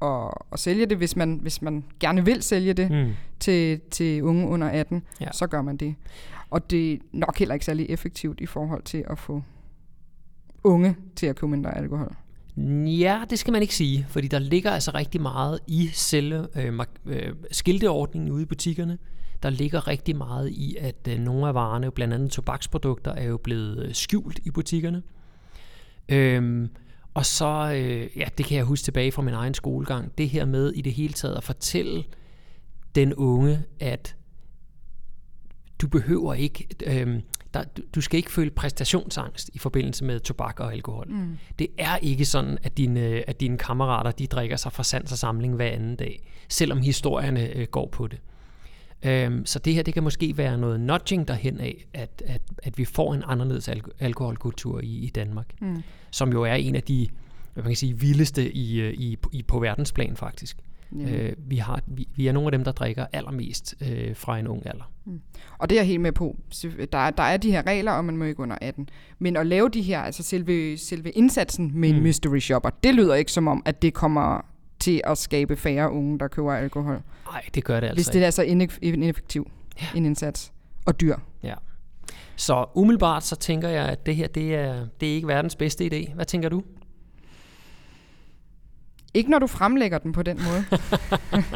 at, 0.02 0.30
at 0.52 0.58
sælge 0.58 0.86
det, 0.86 0.96
hvis 0.96 1.16
man, 1.16 1.38
hvis 1.42 1.62
man 1.62 1.84
gerne 2.00 2.24
vil 2.24 2.42
sælge 2.42 2.72
det 2.72 2.90
mm. 2.90 3.12
til, 3.40 3.80
til 3.90 4.22
unge 4.22 4.48
under 4.48 4.68
18, 4.68 5.02
ja. 5.20 5.26
så 5.32 5.46
gør 5.46 5.62
man 5.62 5.76
det. 5.76 5.94
Og 6.50 6.70
det 6.70 6.92
er 6.92 6.96
nok 7.12 7.38
heller 7.38 7.54
ikke 7.54 7.66
særlig 7.66 7.86
effektivt 7.88 8.40
i 8.40 8.46
forhold 8.46 8.82
til 8.82 9.04
at 9.10 9.18
få 9.18 9.42
unge 10.64 10.97
til 11.17 11.26
at 11.26 11.37
købe 11.37 11.50
mindre 11.50 11.76
alkohol? 11.76 12.17
Ja, 12.87 13.23
det 13.31 13.38
skal 13.38 13.52
man 13.52 13.62
ikke 13.62 13.75
sige, 13.75 14.07
fordi 14.09 14.29
der 14.29 14.38
ligger 14.38 14.71
altså 14.71 14.90
rigtig 14.95 15.21
meget 15.21 15.59
i 15.67 15.90
selve 15.93 16.49
øh, 16.57 16.81
øh, 17.07 17.33
skilteordningen 17.50 18.31
ude 18.31 18.43
i 18.43 18.47
butikkerne. 18.47 18.99
Der 19.43 19.50
ligger 19.50 19.88
rigtig 19.88 20.17
meget 20.17 20.49
i, 20.49 20.76
at 20.81 21.09
øh, 21.09 21.19
nogle 21.19 21.49
af 21.49 21.55
varerne, 21.55 21.90
blandt 21.90 22.14
andet 22.14 22.31
tobaksprodukter, 22.31 23.12
er 23.12 23.25
jo 23.25 23.37
blevet 23.37 23.87
øh, 23.87 23.95
skjult 23.95 24.40
i 24.45 24.50
butikkerne. 24.50 25.02
Øhm, 26.09 26.69
og 27.14 27.26
så, 27.26 27.73
øh, 27.76 28.19
ja, 28.19 28.29
det 28.38 28.47
kan 28.47 28.57
jeg 28.57 28.64
huske 28.64 28.85
tilbage 28.85 29.12
fra 29.12 29.23
min 29.23 29.35
egen 29.35 29.55
skolegang, 29.55 30.19
det 30.19 30.29
her 30.29 30.45
med 30.45 30.73
i 30.73 30.81
det 30.81 30.93
hele 30.93 31.12
taget 31.12 31.35
at 31.35 31.45
fortælle 31.45 32.05
den 32.95 33.14
unge, 33.14 33.62
at 33.81 34.17
du 35.83 35.88
behøver 35.88 36.35
ikke, 36.35 36.69
øh, 36.87 37.21
der, 37.54 37.64
du 37.95 38.00
skal 38.00 38.16
ikke 38.16 38.33
føle 38.33 38.50
præstationsangst 38.50 39.50
i 39.54 39.59
forbindelse 39.59 40.04
med 40.04 40.21
tobak 40.21 40.61
og 40.61 40.73
alkohol. 40.73 41.07
Mm. 41.09 41.38
Det 41.59 41.66
er 41.78 41.97
ikke 41.97 42.25
sådan, 42.25 42.59
at 42.62 42.78
dine, 42.78 43.00
at 43.00 43.40
dine 43.40 43.59
kammerater 43.59 44.11
de 44.11 44.26
drikker 44.26 44.57
sig 44.57 44.73
fra 44.73 44.85
sans 44.85 45.12
og 45.12 45.19
samling 45.19 45.54
hver 45.54 45.71
anden 45.71 45.97
dag, 45.97 46.23
selvom 46.49 46.80
historierne 46.80 47.54
øh, 47.54 47.66
går 47.66 47.88
på 47.92 48.07
det. 48.07 48.21
Øhm, 49.02 49.47
så 49.47 49.59
det 49.59 49.75
her 49.75 49.83
det 49.83 49.95
kan 49.95 50.02
måske 50.02 50.37
være 50.37 50.59
noget 50.59 50.80
nudging 50.80 51.28
derhen 51.28 51.61
af, 51.61 51.87
at, 51.95 52.23
at, 52.26 52.42
at 52.62 52.78
vi 52.78 52.85
får 52.85 53.14
en 53.14 53.23
anderledes 53.26 53.69
alko- 53.69 53.97
alkoholkultur 53.99 54.80
i, 54.80 54.99
i 54.99 55.09
Danmark, 55.09 55.47
mm. 55.61 55.83
som 56.11 56.33
jo 56.33 56.42
er 56.42 56.54
en 56.54 56.75
af 56.75 56.83
de 56.83 57.09
hvad 57.54 57.64
man 57.64 57.71
kan 57.71 57.76
sige, 57.76 58.00
vildeste 58.00 58.52
i, 58.52 58.80
øh, 58.80 58.92
i, 58.92 59.16
i, 59.33 59.42
på 59.42 59.59
verdensplan 59.59 60.16
faktisk. 60.16 60.57
Ja. 60.99 61.16
Øh, 61.16 61.32
vi, 61.38 61.56
har, 61.56 61.80
vi, 61.87 62.09
vi 62.16 62.26
er 62.26 62.32
nogle 62.32 62.47
af 62.47 62.52
dem, 62.52 62.64
der 62.64 62.73
drikker 62.73 63.06
allermest 63.12 63.75
øh, 63.80 64.16
fra 64.16 64.38
en 64.38 64.47
ung 64.47 64.66
alder. 64.66 64.92
Mm. 65.04 65.20
Og 65.59 65.70
det 65.70 65.76
er 65.76 65.80
jeg 65.80 65.87
helt 65.87 66.00
med 66.00 66.12
på. 66.12 66.37
Der, 66.92 67.11
der 67.11 67.23
er 67.23 67.37
de 67.37 67.50
her 67.50 67.66
regler, 67.66 67.92
og 67.92 68.04
man 68.04 68.16
må 68.16 68.25
ikke 68.25 68.40
under 68.40 68.56
18. 68.61 68.88
Men 69.18 69.37
at 69.37 69.47
lave 69.47 69.68
de 69.68 69.82
her, 69.82 70.00
altså 70.00 70.23
selve, 70.23 70.78
selve 70.78 71.11
indsatsen 71.11 71.70
med 71.75 71.88
mm. 71.88 71.97
en 71.97 72.02
mystery 72.02 72.38
shopper, 72.38 72.70
det 72.70 72.94
lyder 72.94 73.14
ikke 73.14 73.32
som 73.32 73.49
om, 73.49 73.62
at 73.64 73.82
det 73.82 73.94
kommer 73.94 74.40
til 74.78 75.00
at 75.04 75.18
skabe 75.18 75.56
færre 75.56 75.90
unge, 75.90 76.18
der 76.18 76.28
køber 76.28 76.52
alkohol. 76.52 77.02
Nej, 77.26 77.42
det 77.54 77.64
gør 77.64 77.80
det 77.80 77.87
altså 77.87 77.97
Hvis 77.97 78.06
det 78.06 78.25
er 78.25 78.30
så 78.30 78.42
ineffektiv 78.82 79.50
ja. 79.80 79.87
en 79.99 80.06
indsats. 80.06 80.52
Og 80.87 81.00
dyr. 81.00 81.16
Ja. 81.42 81.54
Så 82.37 82.66
umiddelbart 82.75 83.25
så 83.25 83.37
tænker 83.37 83.68
jeg, 83.68 83.87
at 83.87 84.06
det 84.06 84.16
her 84.16 84.28
det 84.28 84.54
er, 84.54 84.87
det 85.00 85.11
er 85.11 85.14
ikke 85.14 85.28
verdens 85.28 85.56
bedste 85.56 85.87
idé. 85.87 86.14
Hvad 86.14 86.25
tænker 86.25 86.49
du? 86.49 86.62
Ikke 89.14 89.31
når 89.31 89.38
du 89.38 89.47
fremlægger 89.47 89.99
den 89.99 90.12
på 90.12 90.23
den 90.23 90.40
måde. 90.45 90.64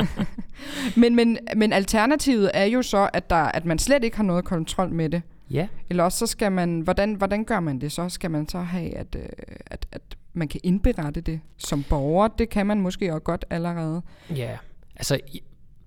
men, 1.01 1.17
men, 1.17 1.38
men 1.57 1.73
alternativet 1.73 2.51
er 2.55 2.64
jo 2.64 2.83
så, 2.83 3.11
at, 3.12 3.31
der, 3.31 3.37
at 3.37 3.64
man 3.64 3.79
slet 3.79 4.05
ikke 4.05 4.17
har 4.17 4.25
noget 4.25 4.45
kontrol 4.45 4.90
med 4.90 5.09
det. 5.09 5.23
Ja. 5.51 5.69
Eller 5.90 6.05
også 6.05 6.19
så 6.19 6.27
skal 6.27 6.53
man, 6.53 6.81
hvordan, 6.81 7.14
hvordan 7.14 7.45
gør 7.45 7.61
man 7.61 7.81
det 7.81 7.93
så? 7.93 8.09
Skal 8.09 8.31
man 8.31 8.49
så 8.49 8.59
have, 8.59 8.97
at, 8.97 9.17
øh, 9.17 9.29
at, 9.67 9.87
at 9.93 10.03
man 10.33 10.49
kan 10.49 10.61
indberette 10.62 11.21
det 11.21 11.40
som 11.57 11.85
borger? 11.88 12.29
Det 12.29 12.49
kan 12.49 12.67
man 12.67 12.81
måske 12.81 13.12
også 13.12 13.21
godt 13.21 13.45
allerede. 13.51 14.03
Ja, 14.31 14.57
altså 14.97 15.19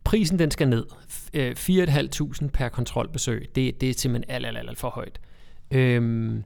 prisen 0.04 0.40
den 0.40 0.52
skal 0.52 0.70
ned. 0.70 0.86
4.500 1.36 2.44
øh, 2.44 2.50
per 2.50 2.70
kontrolbesøg, 2.70 3.50
det, 3.56 3.82
det 3.82 3.90
er 3.90 3.94
simpelthen 3.94 4.36
alt, 4.36 4.46
alt, 4.46 4.58
alt 4.58 4.78
for 4.78 4.90
højt. 4.90 5.20
Øhm, 5.72 6.44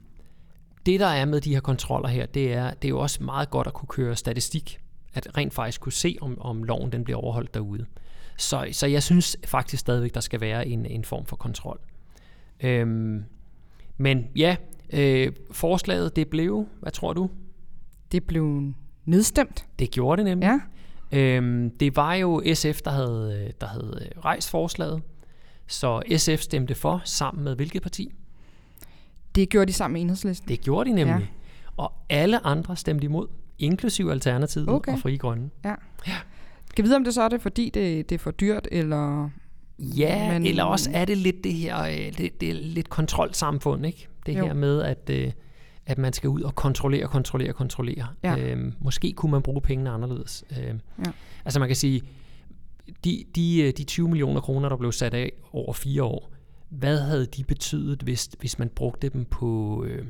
det 0.85 0.99
der 0.99 1.07
er 1.07 1.25
med 1.25 1.41
de 1.41 1.53
her 1.53 1.59
kontroller 1.59 2.07
her, 2.07 2.25
det 2.25 2.53
er, 2.53 2.73
det 2.73 2.85
er 2.85 2.89
jo 2.89 2.99
også 2.99 3.23
meget 3.23 3.49
godt 3.49 3.67
at 3.67 3.73
kunne 3.73 3.87
køre 3.87 4.15
statistik 4.15 4.79
at 5.13 5.37
rent 5.37 5.53
faktisk 5.53 5.81
kunne 5.81 5.93
se, 5.93 6.17
om, 6.21 6.41
om 6.41 6.63
loven 6.63 6.91
den 6.91 7.03
bliver 7.03 7.19
overholdt 7.19 7.53
derude. 7.53 7.85
Så, 8.37 8.67
så 8.71 8.87
jeg 8.87 9.03
synes 9.03 9.37
faktisk 9.45 9.79
stadigvæk, 9.79 10.13
der 10.13 10.19
skal 10.19 10.41
være 10.41 10.67
en, 10.67 10.85
en 10.85 11.03
form 11.03 11.25
for 11.25 11.35
kontrol. 11.35 11.79
Øhm, 12.63 13.23
men 13.97 14.27
ja, 14.35 14.55
øh, 14.93 15.31
forslaget 15.51 16.15
det 16.15 16.27
blev, 16.27 16.67
hvad 16.79 16.91
tror 16.91 17.13
du? 17.13 17.29
Det 18.11 18.23
blev 18.23 18.73
nedstemt. 19.05 19.65
Det 19.79 19.91
gjorde 19.91 20.17
det 20.17 20.25
nemlig. 20.25 20.59
Ja. 21.11 21.19
Øhm, 21.19 21.77
det 21.77 21.95
var 21.95 22.13
jo 22.13 22.43
SF, 22.53 22.81
der 22.81 22.91
havde, 22.91 23.51
der 23.61 23.67
havde 23.67 24.09
rejst 24.25 24.49
forslaget. 24.49 25.01
Så 25.67 26.01
SF 26.17 26.41
stemte 26.41 26.75
for 26.75 27.01
sammen 27.05 27.43
med 27.43 27.55
hvilket 27.55 27.81
parti? 27.81 28.11
Det 29.35 29.49
gjorde 29.49 29.65
de 29.65 29.73
sammen 29.73 29.93
med 29.93 30.01
enhedslisten. 30.01 30.47
Det 30.47 30.61
gjorde 30.61 30.89
de 30.89 30.95
nemlig. 30.95 31.19
Ja. 31.19 31.27
Og 31.77 31.93
alle 32.09 32.45
andre 32.45 32.75
stemte 32.75 33.05
imod 33.05 33.27
inklusiv 33.61 34.07
Alternativet 34.07 34.69
okay. 34.69 34.93
og 34.93 34.99
Fri 34.99 35.17
Grønne. 35.17 35.49
Ja. 35.65 35.75
ja. 36.07 36.15
Kan 36.75 36.83
vi 36.83 36.87
vide, 36.87 36.95
om 36.95 37.03
det 37.03 37.13
så 37.13 37.21
er 37.21 37.29
det, 37.29 37.41
fordi 37.41 37.69
det, 37.69 38.09
det 38.09 38.15
er 38.15 38.19
for 38.19 38.31
dyrt, 38.31 38.67
eller... 38.71 39.29
Ja, 39.79 40.31
men... 40.31 40.45
eller 40.45 40.63
også 40.63 40.89
er 40.93 41.05
det 41.05 41.17
lidt 41.17 41.43
det 41.43 41.53
her, 41.53 41.81
øh, 41.81 42.17
det, 42.17 42.41
det 42.41 42.49
er 42.49 42.53
lidt 42.53 42.89
kontrolsamfund, 42.89 43.85
ikke? 43.85 44.07
Det 44.25 44.37
jo. 44.37 44.45
her 44.45 44.53
med, 44.53 44.81
at, 44.81 45.09
øh, 45.09 45.31
at 45.85 45.97
man 45.97 46.13
skal 46.13 46.29
ud 46.29 46.41
og 46.41 46.55
kontrollere, 46.55 47.07
kontrollere, 47.07 47.53
kontrollere. 47.53 48.07
Ja. 48.23 48.37
Øhm, 48.37 48.73
måske 48.79 49.13
kunne 49.13 49.31
man 49.31 49.41
bruge 49.41 49.61
pengene 49.61 49.89
anderledes. 49.89 50.43
Øhm, 50.51 50.79
ja. 51.05 51.11
Altså 51.45 51.59
man 51.59 51.69
kan 51.69 51.75
sige, 51.75 52.01
de, 53.03 53.23
de, 53.35 53.61
øh, 53.61 53.73
de 53.77 53.83
20 53.83 54.07
millioner 54.07 54.41
kroner, 54.41 54.69
der 54.69 54.77
blev 54.77 54.91
sat 54.91 55.13
af 55.13 55.31
over 55.53 55.73
fire 55.73 56.03
år, 56.03 56.31
hvad 56.69 56.99
havde 56.99 57.25
de 57.25 57.43
betydet, 57.43 58.01
hvis, 58.01 58.29
hvis 58.39 58.59
man 58.59 58.69
brugte 58.69 59.09
dem 59.09 59.25
på, 59.25 59.83
øh, 59.87 60.05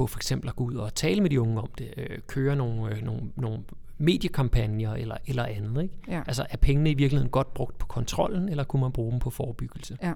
på 0.00 0.06
for 0.06 0.18
eksempel 0.18 0.48
at 0.48 0.56
gå 0.56 0.64
ud 0.64 0.74
og 0.74 0.94
tale 0.94 1.20
med 1.20 1.30
de 1.30 1.40
unge 1.40 1.60
om 1.60 1.68
det, 1.78 1.94
øh, 1.96 2.18
køre 2.26 2.56
nogle, 2.56 2.96
øh, 2.96 3.02
nogle, 3.02 3.22
nogle 3.36 3.58
mediekampagner 3.98 4.94
eller, 4.94 5.16
eller 5.26 5.44
andet. 5.44 5.82
Ikke? 5.82 5.94
Ja. 6.08 6.22
Altså 6.26 6.46
er 6.50 6.56
pengene 6.56 6.90
i 6.90 6.94
virkeligheden 6.94 7.30
godt 7.30 7.54
brugt 7.54 7.78
på 7.78 7.86
kontrollen, 7.86 8.48
eller 8.48 8.64
kunne 8.64 8.80
man 8.80 8.92
bruge 8.92 9.10
dem 9.10 9.20
på 9.20 9.30
forebyggelse? 9.30 9.98
Ja. 10.02 10.12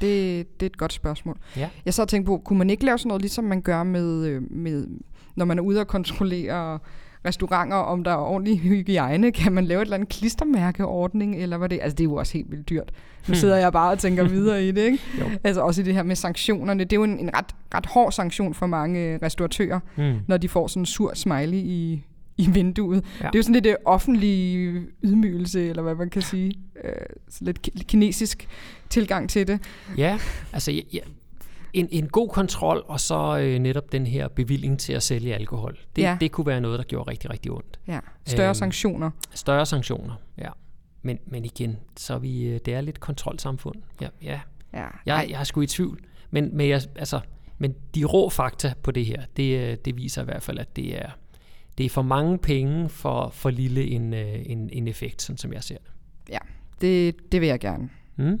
Det, 0.00 0.60
det 0.60 0.66
er 0.66 0.70
et 0.70 0.76
godt 0.76 0.92
spørgsmål. 0.92 1.38
Ja. 1.56 1.70
Jeg 1.84 1.94
så 1.94 2.04
tænkt 2.04 2.26
på, 2.26 2.38
kunne 2.38 2.58
man 2.58 2.70
ikke 2.70 2.84
lave 2.84 2.98
sådan 2.98 3.08
noget, 3.08 3.22
ligesom 3.22 3.44
man 3.44 3.62
gør 3.62 3.82
med, 3.82 4.26
øh, 4.26 4.52
med 4.52 4.86
når 5.34 5.44
man 5.44 5.58
er 5.58 5.62
ude 5.62 5.80
og 5.80 5.86
kontrollere 5.86 6.78
restauranter, 7.24 7.76
om 7.76 8.04
der 8.04 8.10
er 8.10 8.16
ordentlig 8.16 8.60
hygiejne, 8.60 9.32
kan 9.32 9.52
man 9.52 9.64
lave 9.64 9.82
et 9.82 9.86
eller 9.86 9.94
andet 9.94 10.08
klistermærkeordning, 10.08 11.36
eller 11.36 11.56
hvad 11.56 11.68
det 11.68 11.78
Altså, 11.82 11.96
det 11.96 12.00
er 12.00 12.08
jo 12.08 12.14
også 12.14 12.32
helt 12.32 12.50
vildt 12.50 12.68
dyrt. 12.68 12.90
Nu 12.90 13.26
hmm. 13.26 13.34
sidder 13.34 13.56
jeg 13.56 13.72
bare 13.72 13.92
og 13.92 13.98
tænker 13.98 14.28
videre 14.28 14.64
i 14.64 14.70
det, 14.70 14.82
ikke? 14.82 14.98
altså 15.44 15.60
også 15.60 15.80
i 15.80 15.84
det 15.84 15.94
her 15.94 16.02
med 16.02 16.16
sanktionerne. 16.16 16.84
Det 16.84 16.92
er 16.92 16.96
jo 16.96 17.04
en, 17.04 17.18
en 17.18 17.36
ret, 17.36 17.46
ret 17.74 17.86
hård 17.86 18.12
sanktion 18.12 18.54
for 18.54 18.66
mange 18.66 19.18
restauratører, 19.22 19.80
mm. 19.96 20.14
når 20.28 20.36
de 20.36 20.48
får 20.48 20.66
sådan 20.66 20.82
en 20.82 20.86
sur 20.86 21.14
smiley 21.14 21.58
i, 21.58 22.04
i 22.36 22.50
vinduet. 22.50 23.04
Ja. 23.20 23.26
Det 23.26 23.34
er 23.34 23.38
jo 23.38 23.42
sådan 23.42 23.54
lidt 23.54 23.64
det 23.64 23.76
offentlige 23.84 24.82
ydmygelse, 25.02 25.68
eller 25.68 25.82
hvad 25.82 25.94
man 25.94 26.10
kan 26.10 26.22
sige. 26.22 26.54
Øh, 26.84 26.92
så 27.28 27.38
lidt 27.44 27.86
kinesisk 27.86 28.48
tilgang 28.90 29.30
til 29.30 29.46
det. 29.46 29.60
Ja, 29.98 30.18
altså 30.52 30.72
ja, 30.72 31.00
en, 31.72 31.88
en 31.90 32.08
god 32.08 32.28
kontrol, 32.28 32.84
og 32.86 33.00
så 33.00 33.38
øh, 33.38 33.58
netop 33.58 33.92
den 33.92 34.06
her 34.06 34.28
bevilling 34.28 34.78
til 34.78 34.92
at 34.92 35.02
sælge 35.02 35.34
alkohol. 35.34 35.78
Det, 35.96 36.02
ja. 36.02 36.16
det 36.20 36.32
kunne 36.32 36.46
være 36.46 36.60
noget, 36.60 36.78
der 36.78 36.84
gjorde 36.84 37.10
rigtig, 37.10 37.30
rigtig 37.30 37.52
ondt. 37.52 37.80
Ja. 37.88 38.00
Større 38.26 38.48
øhm, 38.48 38.54
sanktioner. 38.54 39.10
Større 39.34 39.66
sanktioner, 39.66 40.14
ja. 40.38 40.48
Men, 41.02 41.18
men 41.26 41.44
igen, 41.44 41.78
så 41.96 42.14
er 42.14 42.18
vi, 42.18 42.44
øh, 42.44 42.60
det 42.64 42.74
er 42.74 42.80
lidt 42.80 43.00
kontrolsamfund. 43.00 43.76
Ja, 44.00 44.08
ja. 44.22 44.40
ja. 44.72 44.86
Jeg, 45.06 45.26
jeg 45.30 45.40
er 45.40 45.44
sgu 45.44 45.60
i 45.60 45.66
tvivl. 45.66 46.00
Men, 46.30 46.56
men, 46.56 46.68
jeg, 46.68 46.82
altså, 46.96 47.20
men 47.58 47.74
de 47.94 48.04
rå 48.04 48.30
fakta 48.30 48.74
på 48.82 48.90
det 48.90 49.06
her, 49.06 49.22
det, 49.36 49.58
øh, 49.58 49.76
det 49.84 49.96
viser 49.96 50.22
i 50.22 50.24
hvert 50.24 50.42
fald, 50.42 50.58
at 50.58 50.76
det 50.76 50.98
er, 51.02 51.10
det 51.78 51.86
er 51.86 51.90
for 51.90 52.02
mange 52.02 52.38
penge 52.38 52.88
for, 52.88 53.28
for 53.28 53.50
lille 53.50 53.86
en, 53.86 54.14
øh, 54.14 54.42
en, 54.46 54.70
en 54.72 54.88
effekt, 54.88 55.22
sådan 55.22 55.38
som 55.38 55.52
jeg 55.52 55.64
ser 55.64 55.78
det. 55.78 55.92
Ja, 56.28 56.38
det, 56.80 57.32
det 57.32 57.40
vil 57.40 57.48
jeg 57.48 57.60
gerne. 57.60 57.90
Mm. 58.16 58.40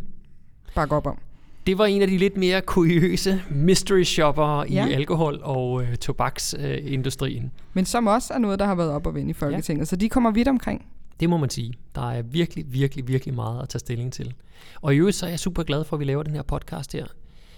Bakke 0.74 0.96
op 0.96 1.06
om. 1.06 1.18
Det 1.66 1.78
var 1.78 1.86
en 1.86 2.02
af 2.02 2.08
de 2.08 2.18
lidt 2.18 2.36
mere 2.36 2.60
kuriøse 2.60 3.42
mystery 3.50 4.02
shopper 4.02 4.64
ja. 4.70 4.86
i 4.86 4.92
alkohol- 4.92 5.40
og 5.42 5.82
øh, 5.82 5.96
tobaksindustrien. 5.96 7.44
Øh, 7.44 7.50
Men 7.74 7.84
som 7.84 8.06
også 8.06 8.34
er 8.34 8.38
noget, 8.38 8.58
der 8.58 8.66
har 8.66 8.74
været 8.74 8.90
op 8.90 9.06
og 9.06 9.14
vende 9.14 9.30
i 9.30 9.32
Folketinget, 9.32 9.80
ja. 9.80 9.84
så 9.84 9.96
de 9.96 10.08
kommer 10.08 10.30
vidt 10.30 10.48
omkring. 10.48 10.86
Det 11.20 11.30
må 11.30 11.36
man 11.36 11.50
sige. 11.50 11.74
Der 11.94 12.10
er 12.10 12.22
virkelig, 12.22 12.64
virkelig, 12.72 13.08
virkelig 13.08 13.34
meget 13.34 13.62
at 13.62 13.68
tage 13.68 13.80
stilling 13.80 14.12
til. 14.12 14.34
Og 14.80 14.94
i 14.94 14.98
øvrigt 14.98 15.16
så 15.16 15.26
er 15.26 15.30
jeg 15.30 15.38
super 15.40 15.62
glad 15.62 15.84
for, 15.84 15.96
at 15.96 16.00
vi 16.00 16.04
laver 16.04 16.22
den 16.22 16.34
her 16.34 16.42
podcast 16.42 16.92
her. 16.92 17.06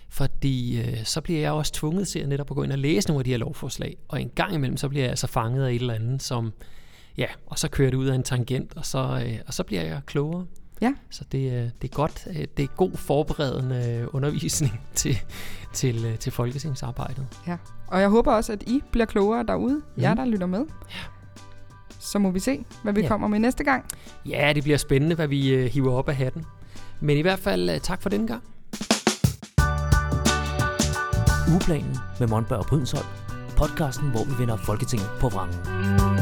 fordi 0.08 0.80
øh, 0.80 1.04
så 1.04 1.20
bliver 1.20 1.40
jeg 1.40 1.52
også 1.52 1.72
tvunget 1.72 2.08
til 2.08 2.18
at 2.18 2.28
netop 2.28 2.50
at 2.50 2.54
gå 2.56 2.62
ind 2.62 2.72
og 2.72 2.78
læse 2.78 3.08
nogle 3.08 3.20
af 3.20 3.24
de 3.24 3.30
her 3.30 3.38
lovforslag, 3.38 3.96
og 4.08 4.20
en 4.20 4.30
gang 4.34 4.54
imellem, 4.54 4.76
så 4.76 4.88
bliver 4.88 5.02
jeg 5.04 5.10
altså 5.10 5.26
fanget 5.26 5.64
af 5.64 5.70
et 5.70 5.80
eller 5.80 5.94
andet, 5.94 6.22
som, 6.22 6.52
ja, 7.18 7.26
og 7.46 7.58
så 7.58 7.68
kører 7.68 7.90
det 7.90 7.96
ud 7.96 8.06
af 8.06 8.14
en 8.14 8.22
tangent, 8.22 8.76
og 8.76 8.86
så, 8.86 9.22
øh, 9.26 9.38
og 9.46 9.54
så 9.54 9.62
bliver 9.64 9.82
jeg 9.82 10.00
klogere. 10.06 10.46
Ja. 10.80 10.94
Så 11.10 11.24
det, 11.32 11.52
øh, 11.52 11.70
det 11.82 11.90
er 11.90 11.94
godt, 11.94 12.26
øh, 12.30 12.46
det 12.56 12.62
er 12.62 12.66
god 12.76 12.90
forberedende 12.96 13.98
øh, 14.00 14.08
undervisning 14.12 14.80
til, 14.94 15.18
til, 15.72 16.16
til 16.20 16.32
folketingsarbejdet. 16.32 17.26
Ja. 17.46 17.56
Og 17.86 18.00
jeg 18.00 18.08
håber 18.08 18.32
også, 18.32 18.52
at 18.52 18.62
I 18.62 18.80
bliver 18.90 19.06
klogere 19.06 19.42
derude, 19.42 19.74
mm. 19.96 20.02
jer 20.02 20.14
der 20.14 20.24
lytter 20.24 20.46
med. 20.46 20.64
Ja. 20.90 20.96
Så 21.98 22.18
må 22.18 22.30
vi 22.30 22.38
se, 22.40 22.64
hvad 22.82 22.92
vi 22.92 23.00
Ja. 23.00 23.08
kommer 23.08 23.28
med 23.28 23.38
næste 23.38 23.64
gang. 23.64 23.84
Ja, 24.28 24.52
det 24.54 24.62
bliver 24.62 24.78
spændende, 24.78 25.16
hvad 25.16 25.28
vi 25.28 25.68
hiver 25.68 25.92
op 25.92 26.08
af 26.08 26.16
hatten. 26.16 26.44
Men 27.00 27.16
i 27.18 27.20
hvert 27.20 27.38
fald 27.38 27.80
tak 27.80 28.02
for 28.02 28.08
denne 28.08 28.26
gang. 28.26 28.42
Ugeplanen 31.52 31.96
med 32.20 32.28
Monberg 32.28 32.58
og 32.58 32.66
Brydensholt. 32.66 33.06
Podcasten, 33.56 34.10
hvor 34.10 34.24
vi 34.24 34.32
vender 34.38 34.56
Folketinget 34.56 35.08
på 35.20 35.28
vrangen. 35.28 36.13